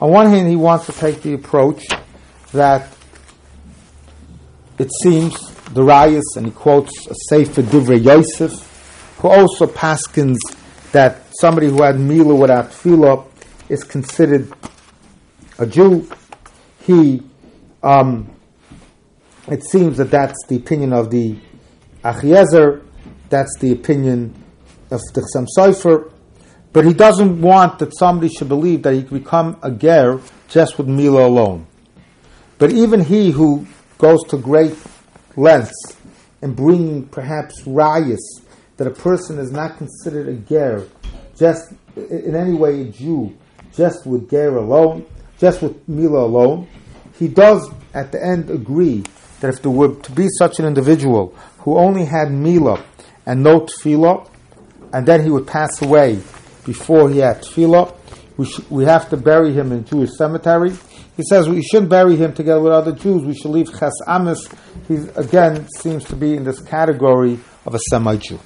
On 0.00 0.10
one 0.10 0.28
hand, 0.30 0.48
he 0.48 0.56
wants 0.56 0.86
to 0.86 0.92
take 0.92 1.22
the 1.22 1.34
approach 1.34 1.86
that 2.52 2.88
it 4.78 4.90
seems 5.02 5.34
the 5.72 5.82
Rayas, 5.82 6.36
and 6.36 6.46
he 6.46 6.52
quotes 6.52 6.92
a 7.06 7.14
Sefer 7.28 7.62
Divrei 7.62 8.02
Yosef, 8.02 8.52
who 9.18 9.28
also 9.28 9.66
paskins 9.66 10.38
that 10.92 11.22
somebody 11.40 11.68
who 11.68 11.82
had 11.82 11.98
Mila 11.98 12.34
without 12.34 12.70
Tefillah 12.70 13.26
is 13.68 13.84
considered 13.84 14.52
a 15.58 15.66
Jew 15.66 16.08
he, 16.86 17.20
um, 17.82 18.30
it 19.48 19.64
seems 19.64 19.96
that 19.96 20.10
that's 20.10 20.38
the 20.46 20.56
opinion 20.56 20.92
of 20.92 21.10
the 21.10 21.36
Achiezer, 22.04 22.84
that's 23.28 23.58
the 23.58 23.72
opinion 23.72 24.32
of 24.92 25.00
the 25.12 25.46
Sofer, 25.58 26.12
but 26.72 26.84
he 26.84 26.92
doesn't 26.92 27.40
want 27.40 27.78
that 27.78 27.96
somebody 27.96 28.28
should 28.28 28.48
believe 28.48 28.82
that 28.82 28.94
he 28.94 29.02
can 29.02 29.18
become 29.18 29.58
a 29.62 29.70
ger 29.70 30.20
just 30.48 30.78
with 30.78 30.88
Mila 30.88 31.26
alone. 31.26 31.66
But 32.58 32.72
even 32.72 33.02
he 33.02 33.30
who 33.30 33.66
goes 33.98 34.22
to 34.28 34.38
great 34.38 34.74
lengths 35.36 35.96
in 36.42 36.54
bringing 36.54 37.06
perhaps 37.06 37.62
rayas 37.62 38.20
that 38.76 38.86
a 38.86 38.90
person 38.90 39.38
is 39.38 39.50
not 39.50 39.78
considered 39.78 40.28
a 40.28 40.34
ger, 40.34 40.86
just 41.38 41.72
in 41.96 42.34
any 42.34 42.52
way 42.54 42.82
a 42.82 42.84
Jew, 42.84 43.36
just 43.74 44.06
with 44.06 44.30
ger 44.30 44.56
alone, 44.56 45.06
just 45.38 45.62
with 45.62 45.88
Mila 45.88 46.24
alone, 46.24 46.68
he 47.18 47.28
does 47.28 47.70
at 47.94 48.12
the 48.12 48.22
end 48.22 48.50
agree 48.50 49.02
that 49.40 49.48
if 49.48 49.62
there 49.62 49.70
were 49.70 49.94
to 49.94 50.12
be 50.12 50.28
such 50.38 50.58
an 50.58 50.66
individual 50.66 51.34
who 51.58 51.76
only 51.76 52.04
had 52.04 52.30
Mila 52.30 52.82
and 53.24 53.42
no 53.42 53.60
Tefillah, 53.60 54.28
and 54.92 55.06
then 55.06 55.24
he 55.24 55.30
would 55.30 55.46
pass 55.46 55.82
away 55.82 56.20
before 56.66 57.08
he 57.08 57.18
had 57.18 57.42
Tefillah, 57.42 57.94
we, 58.36 58.44
sh- 58.44 58.60
we 58.68 58.84
have 58.84 59.08
to 59.10 59.16
bury 59.16 59.52
him 59.52 59.72
in 59.72 59.84
Jewish 59.84 60.10
cemetery. 60.18 60.72
He 61.16 61.22
says 61.22 61.48
we 61.48 61.62
shouldn't 61.62 61.88
bury 61.88 62.16
him 62.16 62.34
together 62.34 62.60
with 62.60 62.72
other 62.72 62.92
Jews. 62.92 63.24
We 63.24 63.34
should 63.34 63.52
leave 63.52 63.70
Ches 63.78 63.92
Amis. 64.06 64.46
He 64.86 64.96
again 65.16 65.66
seems 65.78 66.04
to 66.06 66.16
be 66.16 66.36
in 66.36 66.44
this 66.44 66.60
category 66.60 67.38
of 67.64 67.74
a 67.74 67.78
semi-Jew. 67.90 68.38